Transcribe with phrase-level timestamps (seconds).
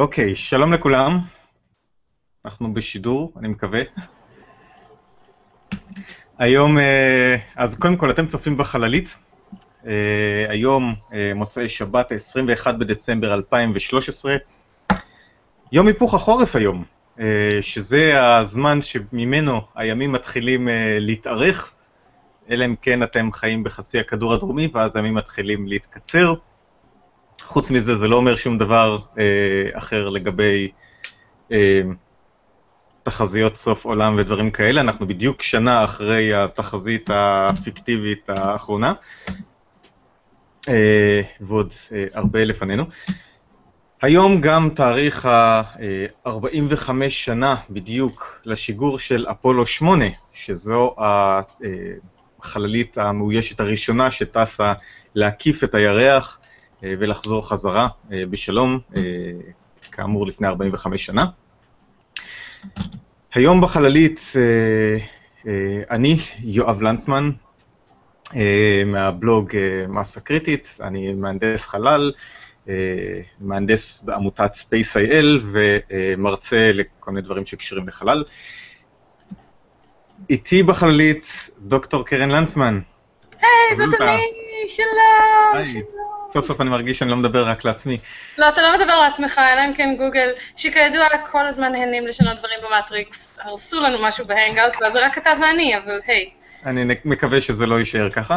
[0.00, 1.18] אוקיי, שלום לכולם.
[2.44, 3.80] אנחנו בשידור, אני מקווה.
[6.38, 9.16] היום, אה, אז קודם כל, אתם צופים בחללית.
[9.86, 14.36] אה, היום, אה, מוצאי שבת, 21 בדצמבר 2013.
[15.72, 16.84] יום היפוך החורף היום,
[17.60, 20.68] שזה הזמן שממנו הימים מתחילים
[20.98, 21.72] להתארך,
[22.50, 26.34] אלא אם כן אתם חיים בחצי הכדור הדרומי, ואז הימים מתחילים להתקצר.
[27.42, 29.24] חוץ מזה, זה לא אומר שום דבר אה,
[29.78, 30.70] אחר לגבי
[31.52, 31.82] אה,
[33.02, 34.80] תחזיות סוף עולם ודברים כאלה.
[34.80, 38.92] אנחנו בדיוק שנה אחרי התחזית הפיקטיבית האחרונה,
[40.68, 42.84] אה, ועוד אה, הרבה לפנינו.
[44.02, 50.96] היום גם תאריך ה-45 שנה בדיוק לשיגור של אפולו 8, שזו
[52.42, 54.72] החללית המאוישת הראשונה שטסה
[55.14, 56.49] להקיף את הירח אה,
[56.82, 59.02] ולחזור חזרה אה, בשלום, אה,
[59.92, 61.24] כאמור לפני 45 שנה.
[63.34, 64.20] היום בחללית
[65.90, 67.30] אני יואב לנצמן,
[68.86, 69.50] מהבלוג
[69.88, 72.12] מסה קריטית, אני מהנדס חלל,
[73.40, 78.24] מהנדס בעמותת Space.il ומרצה לכל מיני דברים שקשורים לחלל.
[80.30, 82.80] איתי בחללית דוקטור קרן לנצמן.
[83.40, 86.09] היי, זאת אני, שלום, שלום.
[86.32, 87.98] סוף סוף אני מרגיש שאני לא מדבר רק לעצמי.
[88.38, 92.58] לא, אתה לא מדבר לעצמך, אלא אם כן גוגל, שכידוע כל הזמן נהנים לשנות דברים
[92.70, 96.30] במטריקס, הרסו לנו משהו בהנגאוט, ואז זה רק אתה ואני, אבל היי.
[96.66, 98.36] אני מקווה שזה לא יישאר ככה.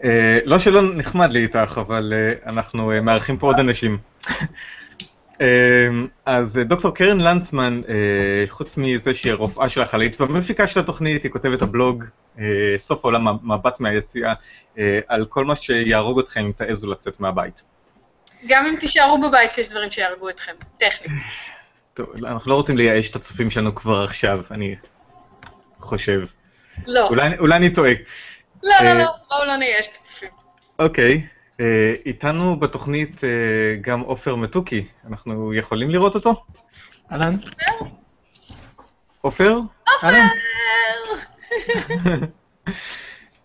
[0.00, 0.04] Uh,
[0.44, 3.98] לא שלא נחמד לי איתך, אבל uh, אנחנו uh, מארחים פה עוד אנשים.
[5.40, 7.94] אמ, אז אה, דוקטור קרן לנצמן, אה,
[8.48, 12.04] חוץ מזה שהיא הרופאה של החללית והמפיקה של התוכנית, היא כותבת הבלוג
[12.38, 12.44] אה,
[12.76, 14.34] סוף העולם מבט מהיציאה,
[15.06, 17.64] על כל מה שיהרוג אתכם אם תעזו לצאת מהבית.
[18.46, 21.10] גם אם תישארו בבית יש דברים שיהרגו אתכם, טכנית.
[21.94, 24.76] טוב, אנחנו לא רוצים לייאש את הצופים שלנו כבר עכשיו, אני
[25.80, 26.20] חושב.
[26.86, 27.08] לא.
[27.08, 27.92] אולי, אולי אני טועה.
[28.62, 30.30] לא, לא, לא, בואו לא נייאש את הצופים.
[30.78, 31.26] אוקיי.
[31.60, 33.28] אה, איתנו בתוכנית אה,
[33.80, 36.44] גם עופר מתוקי, אנחנו יכולים לראות אותו?
[37.12, 37.36] אהלן.
[39.20, 39.58] עופר?
[39.94, 40.12] עופר!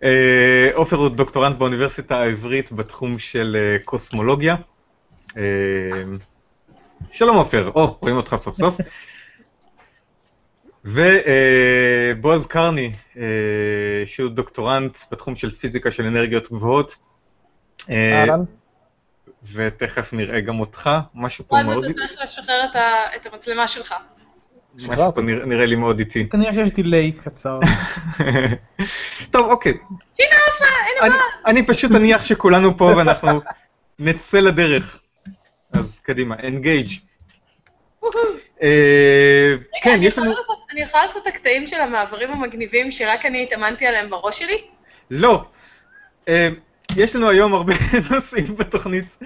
[0.04, 4.56] אה, עופר הוא דוקטורנט באוניברסיטה העברית בתחום של קוסמולוגיה.
[7.12, 8.78] שלום עופר, או, רואים אותך סוף סוף.
[10.86, 12.94] ובועז קרני,
[14.06, 16.98] שהוא דוקטורנט בתחום של פיזיקה של אנרגיות גבוהות.
[17.90, 18.44] אה, אהלן.
[19.54, 21.86] ותכף נראה גם אותך, משהו פה מאוד...
[21.86, 22.66] אז אתה צריך לשחרר
[23.16, 23.96] את המצלמה שלך.
[24.76, 26.30] משהו פה נראה לי מאוד איטי.
[26.30, 27.60] כנראה שיש דיליי קצר.
[29.32, 29.72] טוב, אוקיי.
[29.72, 30.66] הנה עופה,
[31.06, 31.24] הנה מה.
[31.46, 33.30] אני פשוט אניח שכולנו פה ואנחנו
[34.00, 35.00] נצא לדרך.
[35.74, 36.90] אז קדימה, אנגייג'.
[38.62, 40.32] אה, כן, יש לנו...
[40.72, 44.62] אני יכולה לעשות את הקטעים של המעברים המגניבים שרק אני התאמנתי עליהם בראש שלי?
[45.12, 45.44] לא.
[46.96, 47.74] יש לנו היום הרבה
[48.12, 49.18] נושאים בתוכנית.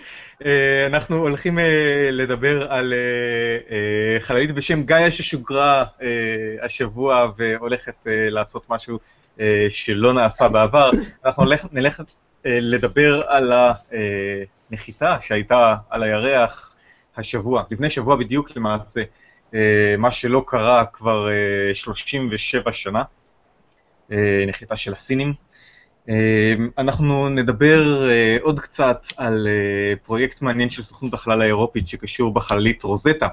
[0.45, 5.85] אה, אנחנו הולכים אה, לדבר על אה, חללית בשם גאיה ששוגרה
[6.61, 9.00] השבוע והולכת לעשות משהו
[9.69, 10.89] שלא נעשה בעבר.
[11.25, 12.01] אנחנו נלך
[12.45, 13.53] לדבר על
[14.71, 16.75] הנחיתה שהייתה על הירח
[17.17, 19.03] השבוע, לפני שבוע בדיוק למעשה,
[19.97, 21.27] מה שלא קרה כבר
[21.73, 23.03] 37 שנה,
[24.47, 25.33] נחיתה של הסינים.
[26.09, 32.33] אמ, אנחנו נדבר אה, עוד קצת על אה, פרויקט מעניין של סוכנות החלל האירופית שקשור
[32.33, 33.27] בחללית רוזטה,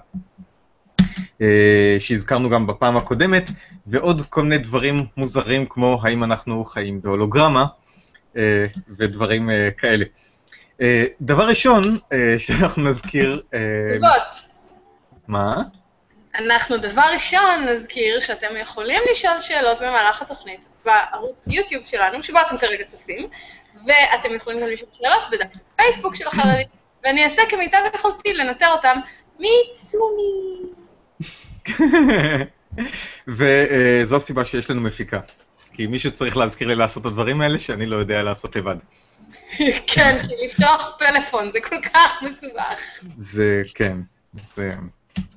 [1.41, 3.51] אה, שהזכרנו גם בפעם הקודמת,
[3.87, 7.67] ועוד כל מיני דברים מוזרים כמו האם אנחנו חיים בהולוגרמה,
[8.89, 10.05] ודברים כאלה.
[11.21, 11.83] דבר ראשון
[12.39, 13.43] שאנחנו נזכיר...
[13.95, 14.49] תגובות.
[15.29, 15.63] מה?
[16.39, 22.59] אנחנו דבר ראשון נזכיר שאתם יכולים לשאול שאלות במהלך התוכנית בערוץ יוטיוב שלנו, שבו אתם
[22.59, 23.29] כרגע צופים,
[23.75, 26.67] ואתם יכולים גם לשאול שאלות בדף פייסבוק של החללים,
[27.05, 28.99] ואני אעשה כמיטב יכולתי לנטר אותם
[29.35, 30.63] מצומי.
[33.29, 35.21] וזו הסיבה שיש לנו מפיקה.
[35.73, 38.77] כי מישהו צריך להזכיר לי לעשות את הדברים האלה שאני לא יודע לעשות לבד.
[39.95, 42.79] כן, כי לפתוח פלאפון זה כל כך מסובך.
[43.17, 43.97] זה, כן,
[44.33, 44.75] זה...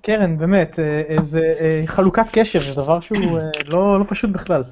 [0.01, 4.63] קרן, באמת, אה, איזה אה, חלוקת קשר, זה דבר שהוא אה, לא, לא פשוט בכלל.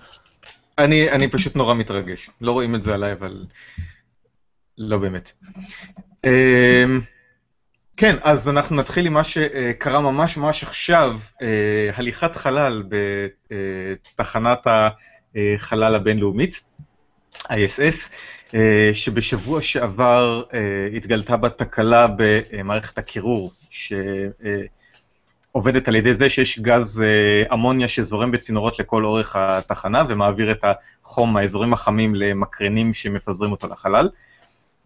[0.77, 2.29] אני, אני פשוט נורא מתרגש.
[2.41, 3.45] לא רואים את זה עליי, אבל
[4.77, 5.31] לא באמת.
[6.25, 7.01] אמ,
[7.97, 11.19] כן, אז אנחנו נתחיל עם מה שקרה ממש ממש עכשיו,
[11.93, 12.83] הליכת חלל
[14.15, 14.67] בתחנת
[15.35, 16.61] החלל הבינלאומית,
[17.43, 18.09] ISS.
[18.53, 23.51] אה, שבשבוע שעבר אה, התגלתה בה תקלה במערכת הקירור,
[25.57, 30.63] שעובדת על ידי זה שיש גז אה, אמוניה שזורם בצינורות לכל אורך התחנה ומעביר את
[31.03, 34.09] החום מהאזורים החמים למקרנים שמפזרים אותו לחלל,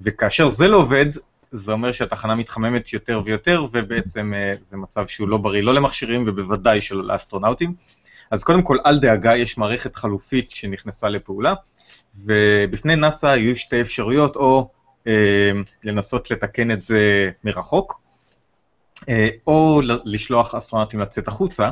[0.01, 1.05] וכאשר זה לא עובד,
[1.51, 6.81] זה אומר שהתחנה מתחממת יותר ויותר, ובעצם זה מצב שהוא לא בריא, לא למכשירים ובוודאי
[6.81, 7.73] שלא לאסטרונאוטים.
[8.31, 11.53] אז קודם כל, אל דאגה, יש מערכת חלופית שנכנסה לפעולה.
[12.15, 14.69] ובפני נאס"א היו שתי אפשרויות, או
[15.07, 15.13] אה,
[15.83, 18.10] לנסות לתקן את זה מרחוק, אה,
[19.47, 21.71] או לשלוח אסטרונאוטים לצאת החוצה,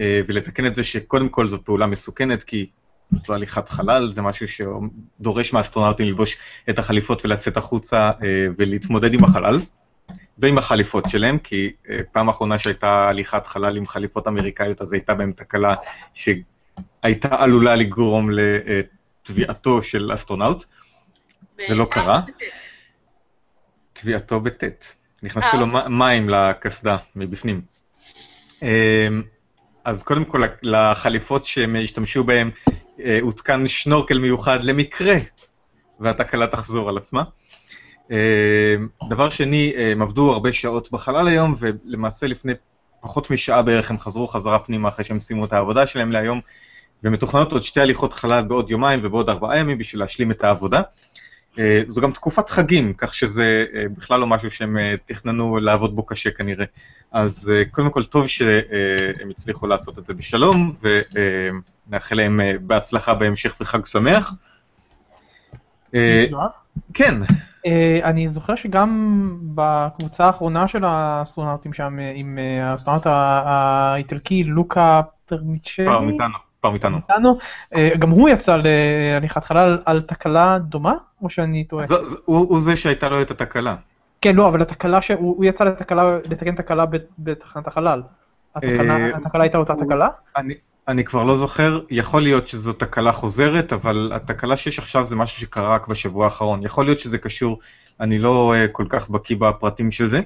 [0.00, 2.66] אה, ולתקן את זה שקודם כל זו פעולה מסוכנת, כי
[3.12, 6.36] זו הליכת חלל, זה משהו שדורש מהאסטרונאוטים ללבוש
[6.70, 9.58] את החליפות ולצאת החוצה אה, ולהתמודד עם החלל.
[10.38, 15.14] ועם החליפות שלהם, כי אה, פעם אחרונה שהייתה הליכת חלל עם חליפות אמריקאיות, אז הייתה
[15.14, 15.74] בהם תקלה
[16.14, 18.30] שהייתה עלולה לגרום
[19.22, 20.64] תביעתו של אסטרונאוט.
[21.68, 22.20] זה לא קרה.
[23.92, 24.96] תביעתו בטית.
[25.22, 25.88] נכנסו לו אה.
[25.88, 27.60] מים לקסדה מבפנים.
[28.62, 29.22] אמ,
[29.84, 32.50] אז קודם כל, לחליפות שהם השתמשו בהן
[33.04, 35.16] אה, הותקן שנורקל מיוחד למקרה
[36.00, 37.22] והתקלה תחזור על עצמה.
[38.10, 38.16] אמ,
[39.08, 42.52] דבר שני, הם עבדו הרבה שעות בחלל היום, ולמעשה לפני
[43.00, 46.40] פחות משעה בערך הם חזרו חזרה פנימה אחרי שהם סיימו את העבודה שלהם להיום,
[47.04, 50.82] ומתוכננות עוד שתי הליכות חלל בעוד יומיים ובעוד ארבעה ימים בשביל להשלים את העבודה.
[51.58, 55.96] אה, זו גם תקופת חגים, כך שזה אה, בכלל לא משהו שהם אה, תכננו לעבוד
[55.96, 56.64] בו קשה כנראה.
[57.12, 63.84] אז קודם כל טוב שהם הצליחו לעשות את זה בשלום, ונאחל להם בהצלחה בהמשך וחג
[63.84, 64.34] שמח.
[66.94, 67.14] כן.
[68.04, 75.86] אני זוכר שגם בקבוצה האחרונה של האסטרונאוטים שם, עם האסטרונאוט האיטלקי לוקה פרמיצ'לי.
[76.66, 76.98] כבר איתנו.
[77.10, 77.38] איתנו.
[77.76, 81.84] אה, גם הוא יצא להליכת חלל על תקלה דומה, או שאני טועה?
[82.24, 83.76] הוא זה שהייתה לו את התקלה.
[84.20, 85.64] כן, לא, אבל התקלה, הוא יצא
[86.30, 86.84] לתקן תקלה
[87.18, 88.02] בתחנת החלל.
[88.56, 90.08] אה, התקלה הייתה אותה תקלה?
[90.88, 95.40] אני כבר לא זוכר, יכול להיות שזו תקלה חוזרת, אבל התקלה שיש עכשיו זה משהו
[95.40, 96.62] שקרה רק בשבוע האחרון.
[96.62, 97.58] יכול להיות שזה קשור,
[98.00, 100.20] אני לא אה, כל כך בקיא בפרטים של זה.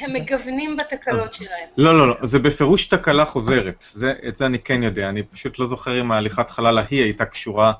[0.00, 1.68] הם מגוונים בתקלות שלהם.
[1.76, 3.84] לא, לא, לא, זה בפירוש תקלה חוזרת.
[3.94, 7.24] זה, את זה אני כן יודע, אני פשוט לא זוכר אם ההליכת חלל ההיא הייתה
[7.24, 7.72] קשורה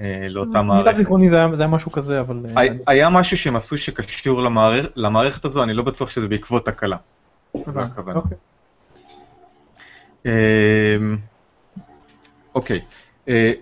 [0.00, 0.86] אה, לאותה מערכת.
[0.86, 2.40] מיטב זיכרוני זה, זה היה משהו כזה, אבל...
[2.56, 6.66] אה, היה, היה משהו שהם עשו שקשור למערכ, למערכת הזו, אני לא בטוח שזה בעקבות
[6.66, 6.96] תקלה.
[7.54, 8.36] אוקיי.
[10.26, 11.16] אמ,
[12.54, 12.80] אוקיי.
[13.28, 13.52] אה,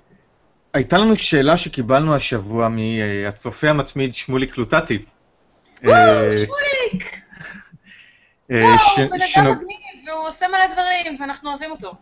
[0.74, 4.98] הייתה לנו שאלה שקיבלנו השבוע מהצופה המתמיד שמוליק לוטטי.
[5.80, 7.18] שמוליק!
[8.50, 11.92] לא, הוא בן אדם מגניב, והוא עושה מלא דברים, ואנחנו אוהבים אותו.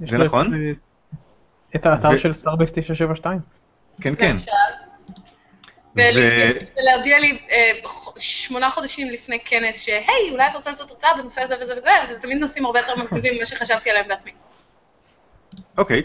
[0.00, 0.52] זה נכון.
[1.76, 3.38] את האתר של Starbase 972.
[4.00, 4.36] כן, כן.
[5.96, 11.54] ולהודיע לי אה, שמונה חודשים לפני כנס, שהי, אולי אתה רוצה לעשות הרצאה בנושא הזה
[11.62, 14.30] וזה וזה, וזה תמיד נושאים הרבה יותר מגניבים ממה שחשבתי עליהם בעצמי.
[15.78, 16.02] אוקיי,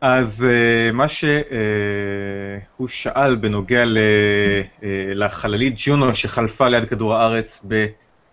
[0.00, 1.40] אז uh, מה שהוא
[2.80, 3.98] uh, שאל בנוגע ל,
[4.80, 7.86] uh, לחללית ג'ונו שחלפה ליד כדור הארץ ב...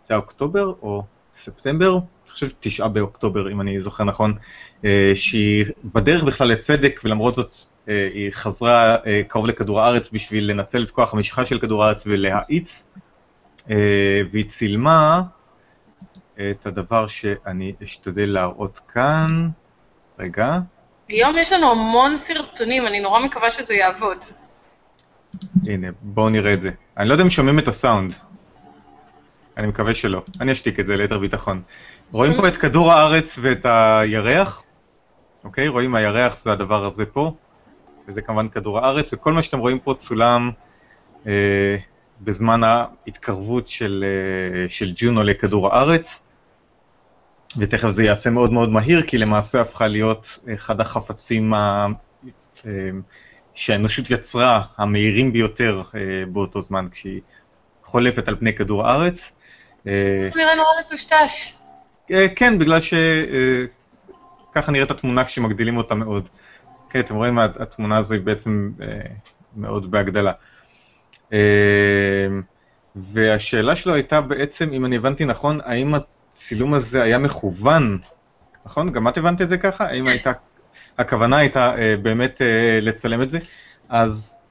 [0.06, 1.04] זה היה אוקטובר או
[1.38, 4.34] ספטמבר, אני חושב תשעה באוקטובר, אם אני זוכר נכון,
[4.86, 7.56] אה, שהיא בדרך בכלל לצדק, ולמרות זאת
[7.90, 12.04] אה, היא חזרה אה, קרוב לכדור הארץ בשביל לנצל את כוח המשיכה של כדור הארץ
[12.08, 12.88] ולהאיץ,
[14.32, 15.22] והיא צילמה
[16.34, 19.50] את הדבר שאני אשתדל להראות כאן.
[20.20, 20.60] רגע.
[21.08, 24.18] היום יש לנו המון סרטונים, אני נורא מקווה שזה יעבוד.
[25.66, 26.72] הנה, בואו נראה את זה.
[26.98, 28.14] אני לא יודע אם שומעים את הסאונד.
[29.58, 30.22] אני מקווה שלא.
[30.42, 31.62] אני אשתיק את זה ליתר ביטחון.
[32.12, 34.64] רואים פה את כדור הארץ ואת הירח,
[35.44, 35.68] אוקיי?
[35.68, 37.36] רואים הירח זה הדבר הזה פה,
[38.08, 40.52] וזה כמובן כדור הארץ, וכל מה שאתם רואים פה צולם
[41.28, 41.32] אה,
[42.22, 46.24] בזמן ההתקרבות של, אה, של ג'ונו לכדור הארץ,
[47.58, 51.88] ותכף זה ייעשה מאוד מאוד מהיר, כי למעשה הפכה להיות אחד החפצים ה...
[52.66, 52.72] אה,
[53.54, 57.22] שהאנושות יצרה, המהירים ביותר אה, באותו זמן, כשהיא
[57.84, 59.32] חולפת על פני כדור הארץ.
[59.88, 61.54] אה, נראה נורא מטושטש.
[62.12, 62.98] אה, כן, בגלל שככה
[64.56, 66.30] אה, נראית התמונה כשמגדילים אותה מאוד.
[66.90, 68.72] כן, אתם רואים, התמונה הזו היא בעצם
[69.56, 70.32] מאוד בהגדלה.
[72.96, 77.98] והשאלה שלו הייתה בעצם, אם אני הבנתי נכון, האם הצילום הזה היה מכוון,
[78.66, 78.92] נכון?
[78.92, 79.86] גם את הבנת את זה ככה?
[79.86, 80.32] האם הייתה,
[80.98, 82.42] הכוונה הייתה באמת
[82.82, 83.40] לצלם את זה?
[83.90, 84.42] אז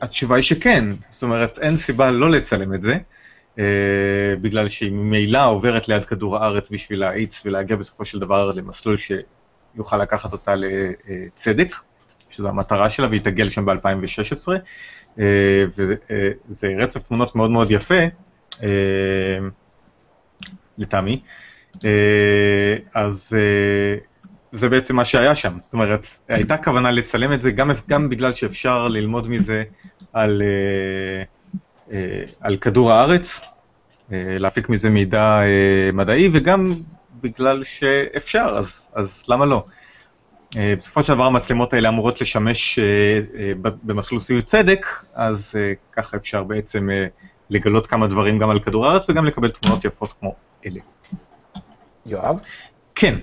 [0.00, 2.98] התשובה היא שכן, זאת אומרת, אין סיבה לא לצלם את זה.
[3.58, 3.64] אה,
[4.40, 9.98] בגלל שהיא ממילא עוברת ליד כדור הארץ בשביל להאיץ ולהגיע בסופו של דבר למסלול שיוכל
[9.98, 11.74] לקחת אותה לצדק,
[12.30, 14.48] שזו המטרה שלה, והיא תגיע לשם ב-2016,
[16.48, 17.94] וזה רצף תמונות מאוד מאוד יפה,
[20.78, 21.22] לטעמי.
[22.94, 23.36] אז
[24.52, 28.32] זה בעצם מה שהיה שם, זאת אומרת, הייתה כוונה לצלם את זה גם, גם בגלל
[28.32, 29.64] שאפשר ללמוד מזה
[30.12, 30.42] על,
[32.40, 33.40] על כדור הארץ,
[34.10, 35.40] להפיק מזה מידע
[35.92, 36.72] מדעי, וגם
[37.20, 39.64] בגלל שאפשר, אז, אז למה לא?
[40.56, 42.84] אה, בסופו של דבר המצלמות האלה אמורות לשמש אה,
[43.38, 45.54] אה, במסלול סביב צדק, אז
[45.92, 46.88] ככה אפשר בעצם
[47.50, 50.34] לגלות כמה דברים גם על כדור הארץ וגם לקבל תמונות יפות כמו
[50.66, 50.80] אלה.
[52.06, 52.40] יואב?
[52.94, 53.14] כן.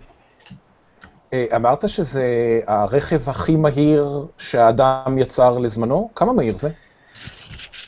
[1.56, 6.10] אמרת שזה הרכב הכי מהיר שהאדם יצר לזמנו?
[6.16, 6.70] כמה מהיר זה?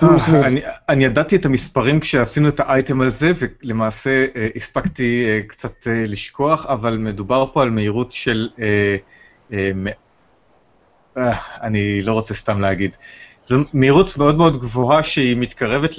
[0.04, 6.66] אה, אני ידעתי את המספרים כשעשינו את האייטם הזה, ולמעשה אה, הספקתי אה, קצת לשכוח,
[6.66, 8.50] אבל מדובר פה על מהירות של...
[11.62, 12.96] אני לא רוצה סתם להגיד.
[13.44, 15.96] זו מהירות מאוד מאוד גבוהה שהיא מתקרבת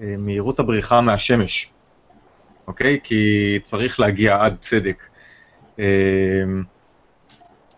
[0.00, 1.70] למהירות הבריחה מהשמש,
[2.66, 2.98] אוקיי?
[3.04, 5.02] כי צריך להגיע עד צדק.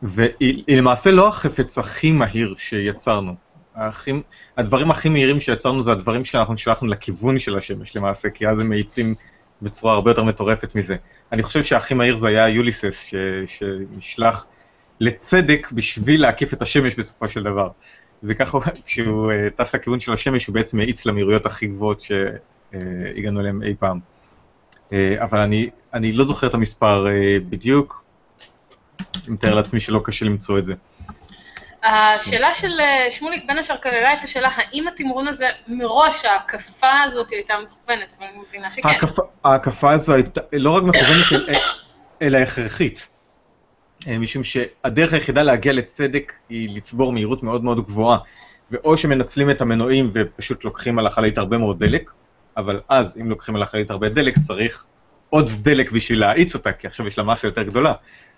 [0.03, 3.44] והיא למעשה לא החפץ הכי מהיר שיצרנו.
[3.75, 4.23] האחים,
[4.57, 8.69] הדברים הכי מהירים שיצרנו זה הדברים שאנחנו שלחנו לכיוון של השמש למעשה, כי אז הם
[8.69, 9.15] מאיצים
[9.63, 10.97] בצורה הרבה יותר מטורפת מזה.
[11.33, 13.15] אני חושב שהכי מהיר זה היה יוליסס, ש,
[13.47, 14.47] שנשלח
[15.01, 17.69] לצדק בשביל להקיף את השמש בסופו של דבר.
[18.23, 23.63] וככה כשהוא uh, טס לכיוון של השמש, הוא בעצם מאיץ למהירויות הכי גבוהות שהגענו אליהן
[23.63, 24.01] אי פעם.
[24.91, 27.07] Uh, אבל אני, אני לא זוכר את המספר
[27.49, 28.05] בדיוק,
[29.01, 30.75] אני מתאר לעצמי שלא קשה למצוא את זה.
[31.85, 37.31] השאלה של אה, שמוליק בין השאר כללה את השאלה האם התמרון הזה מראש, ההקפה הזאת
[37.31, 38.89] הייתה מכוונת, אבל אני מבינה שכן.
[39.45, 41.57] ההקפה הזו הייתה לא רק מכוונת,
[42.23, 43.09] אלא הכרחית.
[44.09, 48.19] אה, משום שהדרך היחידה להגיע לצדק היא לצבור מהירות מאוד מאוד גבוהה.
[48.71, 52.11] ואו שמנצלים את המנועים ופשוט לוקחים על החללית הרבה מאוד דלק,
[52.57, 54.85] אבל אז אם לוקחים על החללית הרבה דלק צריך
[55.31, 57.93] עוד דלק בשביל להאיץ אותה, כי עכשיו יש לה מסה יותר גדולה.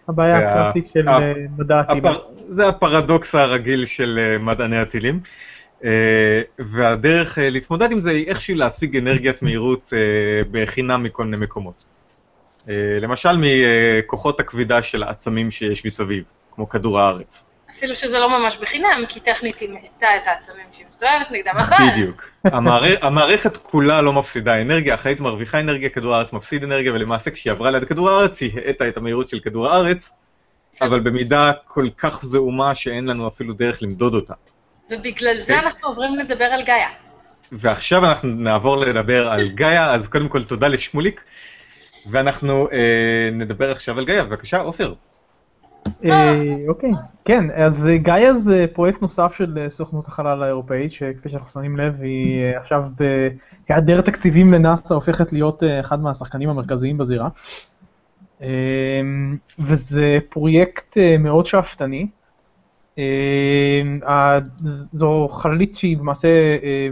[0.09, 2.13] הבעיה הקלאסית של אה, מדע הטילים.
[2.49, 5.21] זה הפרדוקס הרגיל של אה, מדעני הטילים.
[5.81, 5.85] Uh,
[6.59, 11.85] והדרך uh, להתמודד עם זה היא איכשהו להשיג אנרגיית מהירות uh, בחינם מכל מיני מקומות.
[12.65, 12.69] Uh,
[13.01, 17.45] למשל מכוחות הכבידה של העצמים שיש מסביב, כמו כדור הארץ.
[17.77, 21.91] אפילו שזה לא ממש בחינם, כי טכנית היא מאטה את העצמים שהיא מסתובבת נגדם, אבל...
[21.93, 22.31] בדיוק.
[22.45, 23.05] המערכ...
[23.05, 27.71] המערכת כולה לא מפסידה אנרגיה, החיים מרוויחה אנרגיה, כדור הארץ מפסיד אנרגיה, ולמעשה כשהיא עברה
[27.71, 30.11] ליד כדור הארץ, היא האטה את המהירות של כדור הארץ,
[30.81, 34.35] אבל במידה כל כך זעומה שאין לנו אפילו דרך למדוד אותה.
[34.91, 35.59] ובגלל זה כן.
[35.59, 36.89] אנחנו עוברים לדבר על גאיה.
[37.53, 41.21] ועכשיו אנחנו נעבור לדבר על גאיה, אז קודם כל תודה לשמוליק,
[42.11, 44.25] ואנחנו אה, נדבר עכשיו על גאיה.
[44.25, 44.95] בבקשה, עופר.
[46.05, 46.91] אה, אוקיי,
[47.25, 51.77] כן, אז אה, גאיה זה פרויקט נוסף של אה, סוכנות החלל האירופאית, שכפי שאנחנו שמים
[51.77, 52.85] לב, היא עכשיו
[53.69, 57.29] בהיעדר תקציבים לנאס"א הופכת להיות אחד מהשחקנים המרכזיים בזירה.
[59.59, 62.07] וזה פרויקט מאוד שאפתני.
[64.93, 66.29] זו חללית שהיא למעשה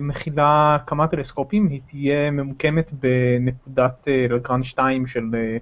[0.01, 5.57] מכילה כמה טלסקופים, היא תהיה ממוקמת בנקודת לגרנד 2 של אה,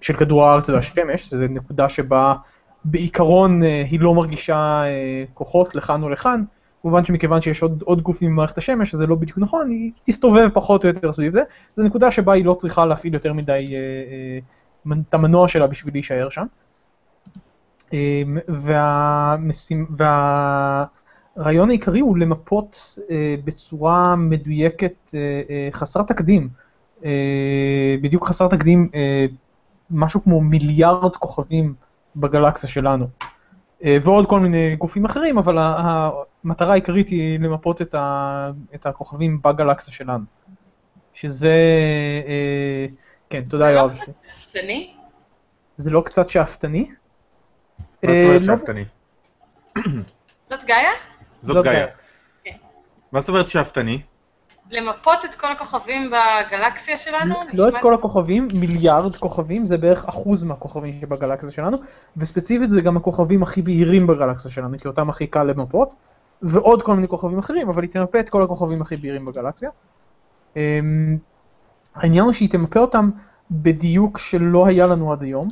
[0.00, 2.34] של כדור הארץ והשמש, זו נקודה שבה
[2.84, 6.44] בעיקרון אה, היא לא מרגישה אה, כוחות לכאן או לכאן,
[6.82, 10.84] כמובן שמכיוון שיש עוד, עוד גופים במערכת השמש, זה לא בדיוק נכון, היא תסתובב פחות
[10.84, 11.42] או יותר סביב זה,
[11.74, 14.38] זו נקודה שבה היא לא צריכה להפעיל יותר מדי אה,
[15.08, 16.46] את המנוע שלה בשביל להישאר שם.
[17.92, 19.86] אה, והמשים,
[21.36, 26.69] והרעיון העיקרי הוא למפות אה, בצורה מדויקת, אה, אה, חסרת תקדים, אה,
[28.02, 29.26] בדיוק חסר תקדים, אה,
[29.90, 31.74] משהו כמו מיליארד כוכבים
[32.16, 33.06] בגלקסיה שלנו.
[33.84, 39.42] אה, ועוד כל מיני גופים אחרים, אבל המטרה העיקרית היא למפות את, ה, את הכוכבים
[39.42, 40.24] בגלקסיה שלנו.
[41.14, 41.54] שזה,
[43.30, 43.92] כן, תודה יואב.
[43.92, 44.94] זה לא קצת שאפתני?
[45.76, 46.90] זה לא קצת שאפתני?
[48.02, 48.84] מה זאת אומרת לא- שאפתני?
[50.46, 50.90] זאת גאיה?
[51.40, 51.86] זאת גאיה.
[52.44, 52.56] כן.
[53.12, 54.02] מה זאת אומרת שאפתני?
[54.70, 57.34] למפות את כל הכוכבים בגלקסיה שלנו?
[57.52, 61.76] לא את כל הכוכבים, מיליארד כוכבים, זה בערך אחוז מהכוכבים שבגלקסיה שלנו,
[62.16, 65.94] וספציפית זה גם הכוכבים הכי בהירים בגלקסיה שלנו, כי אותם הכי קל למפות,
[66.42, 69.70] ועוד כל מיני כוכבים אחרים, אבל היא תמפה את כל הכוכבים הכי בהירים בגלקסיה.
[70.56, 71.16] אמ,
[71.94, 73.10] העניין הוא שהיא תמפה אותם
[73.50, 75.48] בדיוק שלא היה לנו עד היום,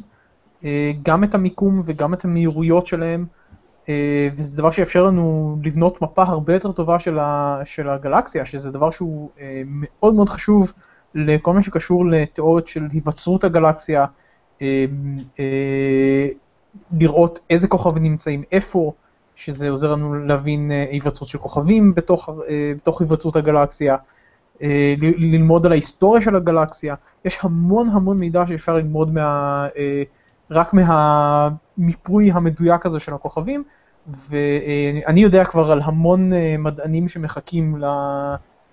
[0.64, 3.26] אה, גם את המיקום וגם את המהירויות שלהם,
[4.32, 8.90] וזה דבר שיאפשר לנו לבנות מפה הרבה יותר טובה של, ה, של הגלקסיה, שזה דבר
[8.90, 10.72] שהוא אה, מאוד מאוד חשוב
[11.14, 14.06] לכל מה שקשור לתיאוריות של היווצרות הגלקסיה,
[14.62, 14.84] אה,
[16.92, 18.92] לראות איזה כוכבים נמצאים איפה,
[19.36, 23.96] שזה עוזר לנו להבין אה, היווצרות של כוכבים בתוך, אה, בתוך היווצרות הגלקסיה,
[24.62, 30.02] אה, ללמוד על ההיסטוריה של הגלקסיה, יש המון המון מידע שאפשר ללמוד מה, אה,
[30.50, 30.74] רק
[31.78, 33.64] מהמיפוי המדויק הזה של הכוכבים,
[34.06, 37.84] ואני יודע כבר על המון אה, מדענים שמחכים ל...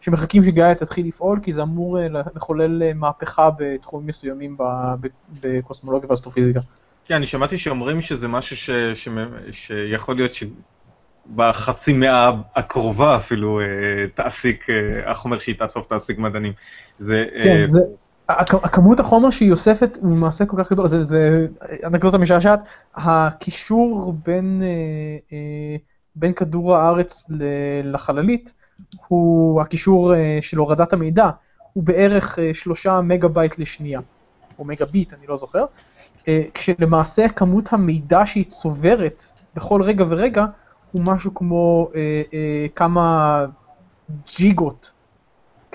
[0.02, 4.58] שמחכים שגאיה תתחיל לפעול, כי זה אמור אה, לחולל אה, מהפכה בתחומים מסוימים
[5.42, 6.60] בקוסמולוגיה ואסטרופיזיקה.
[7.06, 8.70] כן, אני שמעתי שאומרים שזה משהו ש...
[8.94, 9.10] ש...
[9.52, 13.60] שיכול להיות שבחצי מאה הקרובה אפילו
[14.14, 14.66] תעסיק,
[15.06, 16.54] החומר שהיא תאסוף תעסיק מדענים.
[16.98, 17.26] זה...
[17.44, 17.80] כן, זה,
[18.30, 21.48] הכמות החומר שהיא אוספת הוא למעשה כל כך גדול, זה, זה
[21.84, 22.60] אנקדוטה משעשעת,
[22.96, 25.76] הקישור בין, אה, אה,
[26.16, 27.32] בין כדור הארץ
[27.84, 28.54] לחללית
[29.08, 31.30] הוא הקישור אה, של הורדת המידע,
[31.74, 34.00] הוא בערך שלושה מגה בייט לשנייה,
[34.60, 35.66] או מגה ביט, אני לא זוכר,
[36.54, 39.24] כשלמעשה כמות המידע שהיא צוברת
[39.56, 40.46] בכל רגע ורגע
[40.92, 41.90] הוא משהו כמו
[42.76, 43.46] כמה
[44.38, 44.92] ג'יגות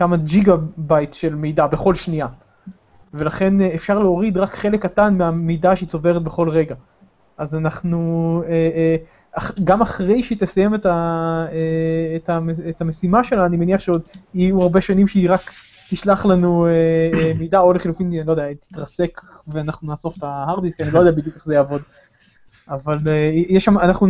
[0.00, 2.26] כמה ג'יגה בייט של מידע בכל שנייה.
[3.14, 6.74] ולכן אה, אפשר להוריד רק חלק קטן מהמידע שהיא צוברת בכל רגע.
[7.38, 8.96] אז אנחנו, אה, אה,
[9.64, 10.86] גם אחרי שהיא תסיים את,
[12.80, 14.02] המשימה שלה, אני מניח שעוד
[14.34, 15.52] יהיו הרבה שנים שהיא רק
[15.90, 16.66] תשלח לנו
[17.38, 21.10] מידע, או לחילופין, אני לא יודע, תתרסק ואנחנו נאסוף את ההארד דיסק, אני לא יודע
[21.10, 21.82] בדיוק איך זה יעבוד.
[22.68, 22.98] אבל
[23.48, 24.06] יש שם, אנחנו,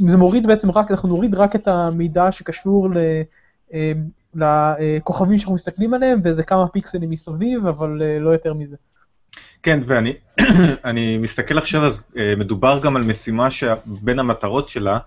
[0.00, 2.98] אם זה מוריד בעצם רק, אנחנו נוריד רק את המידע שקשור ל...
[4.34, 8.76] לכוכבים שאנחנו מסתכלים עליהם, וזה כמה פיקסלים מסביב, אבל אה, לא יותר מזה.
[9.62, 10.14] כן, ואני
[10.84, 14.98] אני מסתכל עכשיו, אז אה, מדובר גם על משימה שבין המטרות שלה,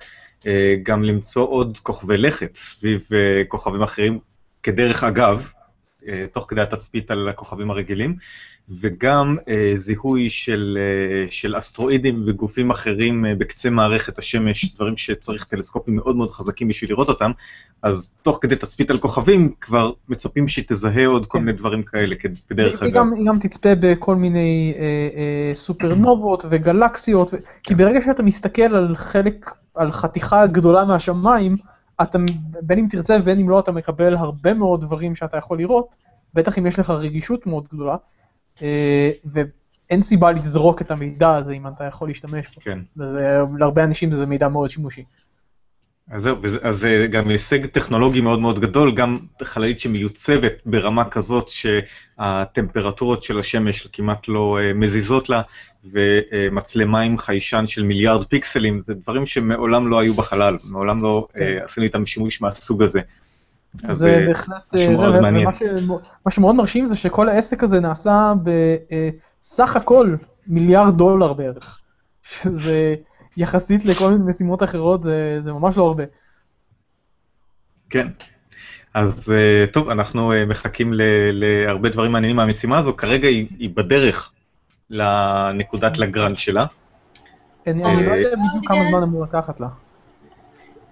[0.47, 3.07] אה, גם למצוא עוד כוכבי לכת סביב
[3.47, 4.19] כוכבים אחרים,
[4.63, 5.51] כדרך אגב,
[6.31, 8.15] תוך כדי התצפית על הכוכבים הרגילים,
[8.69, 15.43] וגם אה, זיהוי של, אה, של אסטרואידים וגופים אחרים אה, בקצה מערכת השמש, דברים שצריך
[15.43, 17.31] טלסקופים מאוד מאוד חזקים בשביל לראות אותם,
[17.83, 21.45] אז תוך כדי תצפית על כוכבים, כבר מצפים שהיא תזהה עוד כל כן.
[21.45, 22.15] מיני דברים כאלה,
[22.49, 23.05] כדרך היא אגב.
[23.15, 27.37] היא גם תצפה בכל מיני אה, אה, סופרנובות וגלקסיות, ו...
[27.63, 31.57] כי ברגע שאתה מסתכל על חלק, על חתיכה גדולה מהשמיים,
[32.01, 32.17] אתה,
[32.61, 35.95] בין אם תרצה ובין אם לא, אתה מקבל הרבה מאוד דברים שאתה יכול לראות,
[36.33, 37.95] בטח אם יש לך רגישות מאוד גדולה,
[38.61, 42.61] אה, ואין סיבה לזרוק את המידע הזה אם אתה יכול להשתמש בו.
[42.61, 42.79] כן.
[42.97, 45.03] וזה, להרבה אנשים זה מידע מאוד שימושי.
[46.11, 51.47] אז זהו, אז זה גם הישג טכנולוגי מאוד מאוד גדול, גם חללית שמיוצבת ברמה כזאת
[51.47, 55.41] שהטמפרטורות של השמש כמעט לא אה, מזיזות לה,
[55.91, 61.41] ומצלמה עם חיישן של מיליארד פיקסלים, זה דברים שמעולם לא היו בחלל, מעולם לא כן.
[61.41, 62.99] אה, עשינו איתם שימוש מהסוג הזה.
[63.83, 65.51] אז זה אה, בהחלט, משהו אה, מאוד זה, מעניין.
[65.51, 65.63] ש-
[66.25, 70.15] מה שמאוד מרשים זה שכל העסק הזה נעשה בסך הכל
[70.47, 71.79] מיליארד דולר בערך,
[72.41, 72.95] שזה
[73.37, 76.03] יחסית לכל מיני משימות אחרות זה, זה ממש לא הרבה.
[77.89, 78.07] כן.
[78.93, 83.69] אז אה, טוב, אנחנו אה, מחכים ל- להרבה דברים מעניינים מהמשימה הזו, כרגע היא היא
[83.73, 84.31] בדרך
[84.89, 86.65] לנקודת לגרנד שלה.
[87.67, 89.67] אני, אני לא יודע אה, בדיוק כמה זמן אמור לקחת לה.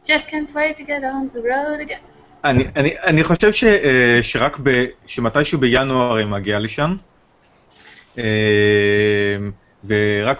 [0.05, 2.01] Just can't wait to get on the road again.
[2.43, 3.63] אני, אני, אני חושב ש,
[4.21, 6.95] שרק ב, שמתישהו בינואר היא מגיעה לשם,
[9.87, 10.39] ורק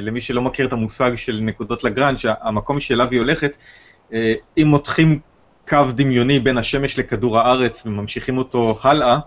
[0.00, 3.56] למי שלא מכיר את המושג של נקודות לגרנד, שהמקום שאליו היא הולכת,
[4.12, 5.20] אה, אם מותחים
[5.68, 9.18] קו דמיוני בין השמש לכדור הארץ וממשיכים אותו הלאה,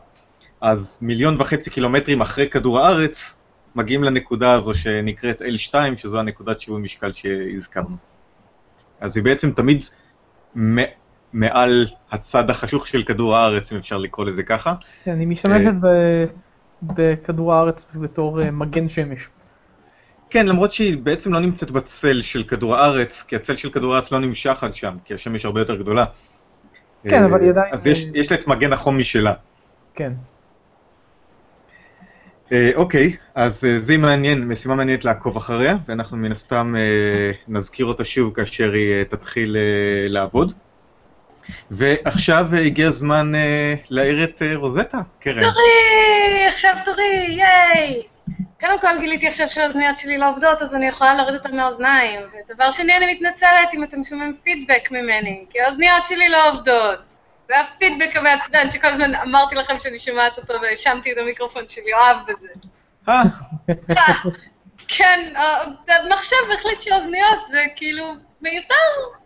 [0.61, 3.39] אז מיליון וחצי קילומטרים אחרי כדור הארץ,
[3.75, 7.95] מגיעים לנקודה הזו שנקראת L2, שזו הנקודת שיווי משקל שהזכרנו.
[8.99, 9.83] אז היא בעצם תמיד
[11.33, 14.73] מעל הצד החשוך של כדור הארץ, אם אפשר לקרוא לזה ככה.
[15.03, 15.73] כן, אני משתמשת
[16.83, 19.29] בכדור הארץ בתור אה, מגן שמש.
[20.29, 24.11] כן, למרות שהיא בעצם לא נמצאת בצל של כדור הארץ, כי הצל של כדור הארץ
[24.11, 26.05] לא נמשך עד שם, כי השמש הרבה יותר גדולה.
[27.09, 29.33] כן, אבל היא עדיין- אז יש, יש לה את מגן החום משלה.
[29.95, 30.13] כן.
[32.51, 37.85] אה, אוקיי, אז אה, זה מעניין, משימה מעניינת לעקוב אחריה, ואנחנו מן הסתם אה, נזכיר
[37.85, 39.61] אותה שוב כאשר היא אה, תתחיל אה,
[40.09, 40.53] לעבוד.
[41.71, 45.39] ועכשיו אה, הגיע הזמן אה, להעיר את אה, רוזטה, קרן.
[45.39, 46.47] תורי!
[46.47, 48.03] עכשיו תורי, ייי!
[48.59, 52.19] קודם כל גיליתי עכשיו שהאוזניות שלי לא עובדות, אז אני יכולה להוריד אותן מהאוזניים.
[52.49, 56.99] ודבר שני, אני מתנצלת אם אתם שומעים פידבק ממני, כי האוזניות שלי לא עובדות.
[57.49, 62.47] והפידבק המעצבן שכל הזמן אמרתי לכם שאני שומעת אותו והאשמתי את המיקרופון של יואב בזה.
[64.87, 65.33] כן,
[65.87, 68.75] המחשב החליט שאוזניות זה כאילו מיותר,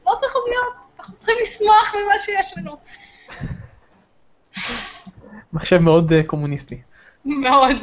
[0.06, 2.78] לא צריך אוזניות, אנחנו צריכים לשמוח ממה שיש לנו.
[5.54, 6.82] מחשב מאוד אה, קומוניסטי.
[7.26, 7.78] מאוד.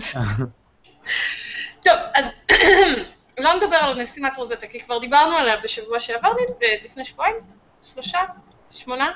[1.85, 2.25] טוב, אז
[3.45, 7.35] לא נדבר על משימת רוזטה, כי כבר דיברנו עליה בשבוע שעבר, נדמה, לפני שבועיים,
[7.83, 8.19] שלושה,
[8.71, 9.13] שמונה.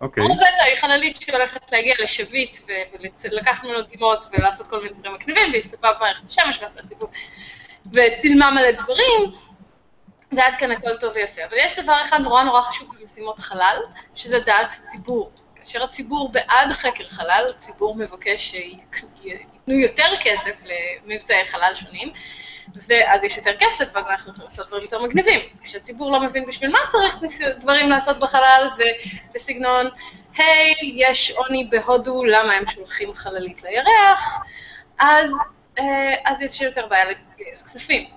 [0.00, 0.24] אוקיי.
[0.24, 2.58] רוזטה היא חללית שהולכת להגיע לשביט,
[3.24, 7.10] ולקח ממנו דגימות ולעשות כל מיני דברים מגניבים, והסתובבה במערכת השמש ועשתה סיבוב,
[7.92, 9.32] וצילמה מלא דברים,
[10.32, 11.44] ועד כאן הכל טוב ויפה.
[11.44, 13.78] אבל יש דבר אחד נורא נורא חשוב במשימות חלל,
[14.14, 15.30] שזה דעת הציבור.
[15.56, 22.12] כאשר הציבור בעד חקר חלל, הציבור מבקש שייתנו יותר כסף למבצעי חלל שונים,
[22.74, 25.40] ואז יש יותר כסף, אז אנחנו יכולים לעשות דברים יותר מגניבים.
[25.62, 27.18] כשהציבור לא מבין בשביל מה צריך
[27.60, 29.86] דברים לעשות בחלל, ובסגנון,
[30.36, 34.38] היי, hey, יש עוני בהודו, למה הם שולחים חללית לירח,
[34.98, 35.30] אז,
[35.78, 38.08] אה, אז יש יותר בעיה לגייס כספים.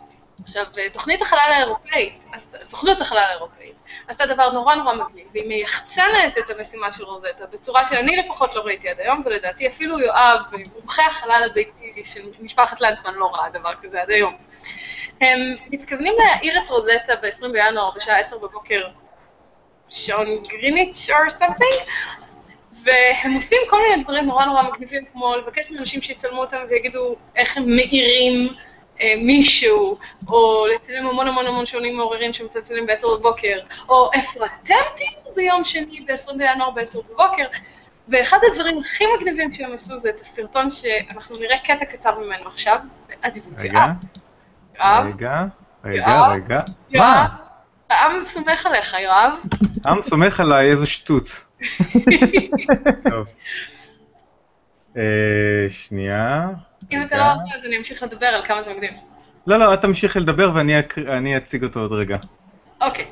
[0.43, 2.23] עכשיו, תוכנית החלל האירופאית,
[2.62, 7.86] סוכנות החלל האירופאית, עשתה דבר נורא נורא מגניב, והיא מייחצנת את המשימה של רוזטה בצורה
[7.86, 10.41] שאני לפחות לא ראיתי עד היום, ולדעתי אפילו יואב,
[10.75, 14.38] מומחה החלל הביתי של משפחת לנצמן, לא ראה דבר כזה עד היום.
[15.21, 18.88] הם מתכוונים להעיר את רוזטה ב-20 בינואר בשעה 10 בבוקר,
[19.89, 21.89] שעון גריניץ' or something,
[22.84, 27.58] והם עושים כל מיני דברים נורא נורא מגניבים, כמו לבקש מאנשים שיצלמו אותם ויגידו איך
[27.58, 28.68] הם מאירים אה,
[29.17, 33.59] מישהו, או לצלם המון המון המון שעונים מעוררים שמצלצלים ב-10 בבוקר,
[33.89, 37.45] או איפה אתם תהיו ביום שני ב-20 בינואר ב-10 בבוקר.
[38.07, 42.79] ואחד הדברים הכי מגניבים שהם עשו זה את הסרטון שאנחנו נראה קטע קצר ממנו עכשיו,
[43.09, 43.85] באדיבות רגע,
[44.75, 45.05] יואב.
[45.05, 45.45] רגע,
[45.83, 46.62] רגע, רגע.
[46.89, 47.27] מה?
[47.89, 49.33] העם סומך עליך, יואב.
[49.85, 51.45] עם סומך עליי, איזה שטות.
[53.09, 53.27] טוב.
[54.97, 56.47] אה, שנייה.
[56.92, 57.18] אם אתה רגע.
[57.18, 58.94] לא רוצה, אז אני אמשיך לדבר על כמה זה מגניב.
[59.48, 62.18] לא, לא, את תמשיכי לדבר ואני אציג אותו עוד רגע.
[62.82, 63.06] אוקיי,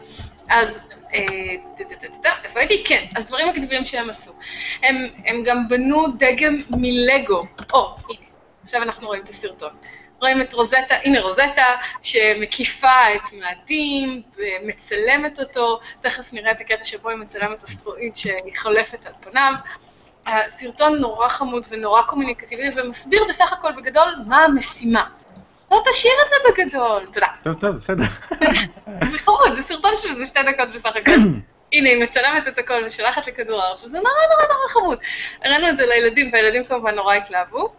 [0.50, 0.70] אז
[1.14, 1.26] אה,
[2.44, 2.84] איפה הייתי?
[2.88, 4.32] כן, אז דברים מגניבים שהם עשו.
[4.84, 7.46] הם, הם גם בנו דגם מלגו.
[7.74, 8.26] או, הנה,
[8.64, 9.70] עכשיו אנחנו רואים את הסרטון.
[10.22, 11.66] רואים את רוזטה, הנה רוזטה,
[12.02, 19.06] שמקיפה את מאדים ומצלמת אותו, תכף נראה את הקטע שבו היא מצלמת אסטרואיד שהיא חולפת
[19.06, 19.54] על פניו.
[20.28, 25.10] הסרטון נורא חמוד ונורא קומוניקטיבי ומסביר בסך הכל בגדול מה המשימה.
[25.72, 27.28] לא תשאיר את זה בגדול, תודה.
[27.44, 28.04] טוב, טוב, בסדר.
[29.12, 31.12] זה חמוד, זה סרטון של איזה שתי דקות בסך הכל.
[31.74, 35.00] הנה, היא מצלמת את הכל ושולחת לכדור הארץ, וזה נורא נורא נורא חמוד.
[35.44, 37.74] הראינו את זה לילדים, והילדים כמובן נורא התלהבו.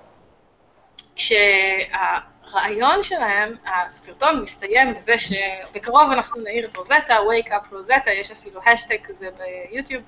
[1.17, 8.61] כשהרעיון שלהם, הסרטון מסתיים בזה שבקרוב אנחנו נעיר את רוזטה, wake up רוזטה, יש אפילו
[8.67, 9.29] השטג כזה
[9.71, 10.03] ביוטיוב.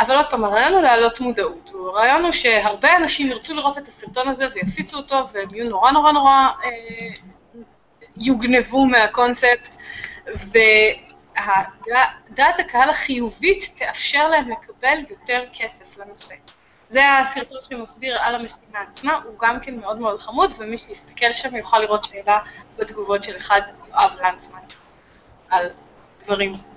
[0.00, 1.70] אבל עוד פעם, הרעיון הוא להעלות מודעות.
[1.74, 6.12] הרעיון הוא שהרבה אנשים ירצו לראות את הסרטון הזה ויפיצו אותו, והם יהיו נורא נורא
[6.12, 6.70] נורא אה,
[8.16, 9.76] יוגנבו מהקונספט,
[10.26, 11.80] ודעת
[12.60, 16.34] הקהל החיובית תאפשר להם לקבל יותר כסף לנושא.
[16.88, 21.56] זה הסרטון שמסביר על המשימה עצמה, הוא גם כן מאוד מאוד חמוד, ומי שיסתכל שם
[21.56, 22.38] יוכל לראות שאלה
[22.76, 24.60] בתגובות של אחד יואב לנצמן
[25.50, 25.70] על
[26.24, 26.69] דברים.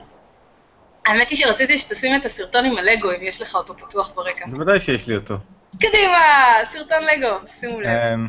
[1.05, 4.45] האמת היא שרציתי שתשים את הסרטון עם הלגו, אם יש לך אותו פתוח ברקע.
[4.47, 5.35] בוודאי שיש לי אותו.
[5.81, 6.19] קדימה,
[6.63, 7.87] סרטון לגו, שימו לב.
[7.89, 8.27] אמ,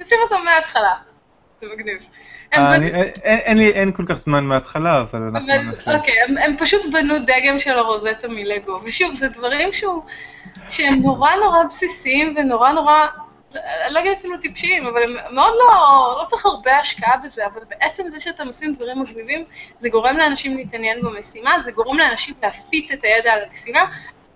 [0.00, 0.94] נשים אותו מההתחלה,
[1.60, 1.98] זה מגניב.
[2.54, 2.86] אה, בנו-
[3.46, 5.96] אני- אין כל כך זמן מההתחלה, אבל אנחנו ננסה.
[5.96, 9.68] אוקיי, הם, פשוט בנו דגם של הרוזטה מלגו, ושוב, זה דברים
[10.68, 13.06] שהם נורא נורא בסיסיים ונורא נורא,
[13.56, 17.60] אני לא אגיד אפילו טיפשיים, אבל הם מאוד לא, לא צריך הרבה השקעה בזה, אבל
[17.68, 19.44] בעצם זה שאתם עושים דברים מגניבים,
[19.78, 23.84] זה גורם לאנשים להתעניין במשימה, זה גורם לאנשים להפיץ את הידע על המשימה,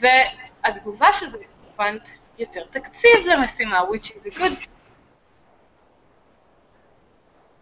[0.00, 1.96] והתגובה של זה כמובן
[2.38, 4.66] יותר תקציב למשימה, which is a good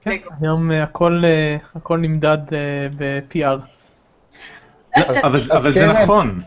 [0.02, 0.16] כן.
[0.40, 3.58] היום אה, הכל, אה, הכל נמדד אה, ב-PR.
[4.96, 5.90] לא, אבל זה כן.
[5.90, 6.38] נכון,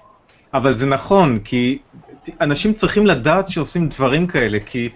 [0.54, 1.80] אבל זה נכון, כי
[2.42, 4.90] אנשים צריכים לדעת שעושים דברים כאלה, כי...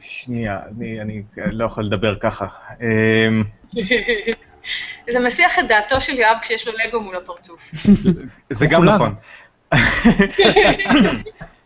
[0.00, 2.46] שנייה, אני, אני לא יכול לדבר ככה.
[2.80, 3.44] אמ,
[5.12, 7.74] זה מסיח את דעתו של יואב כשיש לו לגו מול הפרצוף.
[8.50, 8.84] זה גם.
[8.84, 9.14] נכון.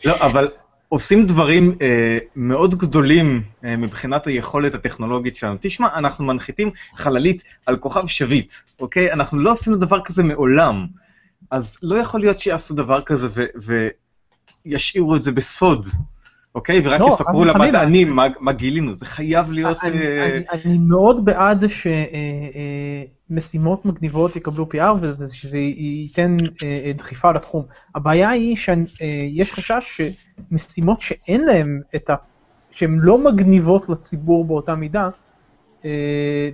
[0.04, 0.48] לא, אבל
[0.88, 5.56] עושים דברים אה, מאוד גדולים אה, מבחינת היכולת הטכנולוגית שלנו.
[5.60, 9.12] תשמע, אנחנו מנחיתים חללית על כוכב שביט, אוקיי?
[9.12, 10.86] אנחנו לא עשינו דבר כזה מעולם.
[11.50, 13.28] אז לא יכול להיות שיעשו דבר כזה
[13.62, 13.88] ו-
[14.66, 15.86] וישאירו את זה בסוד,
[16.54, 16.80] אוקיי?
[16.84, 17.44] ורק לא, יספרו.
[17.44, 18.94] למדענים מה, מה גילינו.
[18.94, 19.78] זה חייב להיות...
[19.82, 21.64] אני, אה, אני, אני מאוד בעד
[23.28, 27.64] שמשימות מגניבות יקבלו PR ושזה ייתן אה, אה, דחיפה לתחום.
[27.94, 30.00] הבעיה היא שיש חשש
[30.50, 32.14] שמשימות שאין להן את ה...
[32.70, 35.10] שהן לא מגניבות לציבור באותה מידה, אה,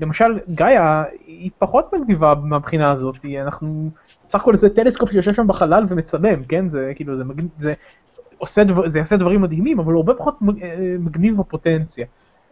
[0.00, 3.90] למשל גאיה היא פחות מגניבה מהבחינה הזאת, היא- אנחנו,
[4.28, 6.68] בסך הכל זה טלסקופ שיושב שם בחלל ומצלם, כן?
[6.68, 7.74] זה כאילו, זה, מגניב, זה,
[8.38, 12.06] עושה דבר, זה יעשה דברים מדהימים, אבל הוא הרבה פחות אה, מגניב בפוטנציה.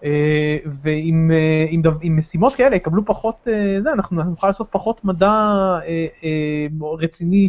[0.04, 5.04] אה, אה, אם דו- אם משימות כאלה יקבלו פחות אה, זה, אנחנו נוכל לעשות פחות
[5.04, 6.66] מדע אה, אה,
[6.98, 7.48] רציני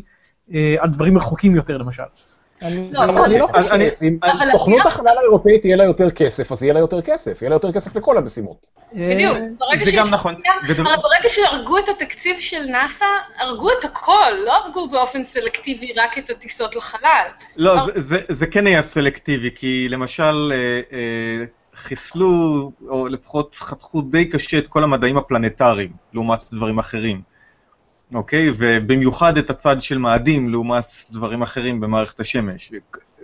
[0.53, 2.03] אה, על דברים רחוקים יותר למשל.
[2.61, 6.79] אני לא, לא חושב, אם אני- החלל האירופאית יהיה לה יותר כסף, אז יהיה לה
[6.79, 8.69] יותר כסף, יהיה לה יותר כסף לכל המשימות.
[8.93, 10.35] בדיוק, אה, ברגע גם נכון.
[10.77, 13.05] ברגע שהרגו את התקציב של נאסא,
[13.37, 17.27] הרגו את הכל, לא הרגו באופן סלקטיבי רק את הטיסות לחלל.
[17.55, 24.01] לא, זה, זה, זה כן היה סלקטיבי, כי למשל אה, אה, חיסלו, או לפחות חתכו
[24.01, 27.21] די קשה את כל המדעים הפלנטריים, לעומת דברים אחרים,
[28.13, 28.49] אוקיי?
[28.57, 32.71] ובמיוחד את הצד של מאדים, לעומת דברים אחרים במערכת השמש.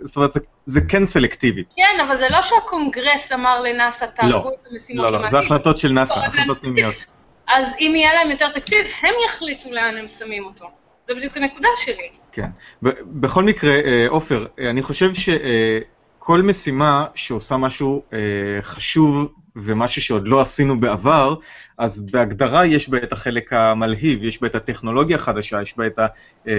[0.00, 1.64] זאת אומרת, זה, זה כן סלקטיבי.
[1.76, 5.38] כן, אבל זה לא שהקונגרס אמר לנאסא, תהרגו את המשימות לא, לא, זה.
[5.38, 6.94] החלטות של נאס"א, לא, החלטות פנימיות.
[7.56, 10.70] אז אם יהיה להם יותר תקציב, הם יחליטו לאן הם שמים אותו.
[11.04, 12.08] זה בדיוק הנקודה שלי.
[12.32, 12.48] כן.
[12.82, 18.18] ב- בכל מקרה, אה, עופר, אה, אני חושב שכל משימה שעושה משהו אה,
[18.62, 21.34] חשוב ומשהו שעוד לא עשינו בעבר,
[21.78, 25.98] אז בהגדרה יש בה את החלק המלהיב, יש בה את הטכנולוגיה החדשה, יש בה את,
[25.98, 26.06] ה,
[26.48, 26.52] אה,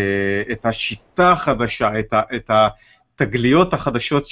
[0.52, 2.52] את השיטה החדשה, את, ה, את
[3.16, 4.26] התגליות החדשות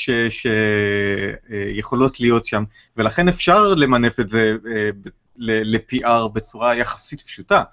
[1.49, 2.63] שיכולות להיות שם,
[2.97, 4.89] ולכן אפשר למנף את זה אה,
[5.37, 7.63] ל-PR בצורה יחסית פשוטה.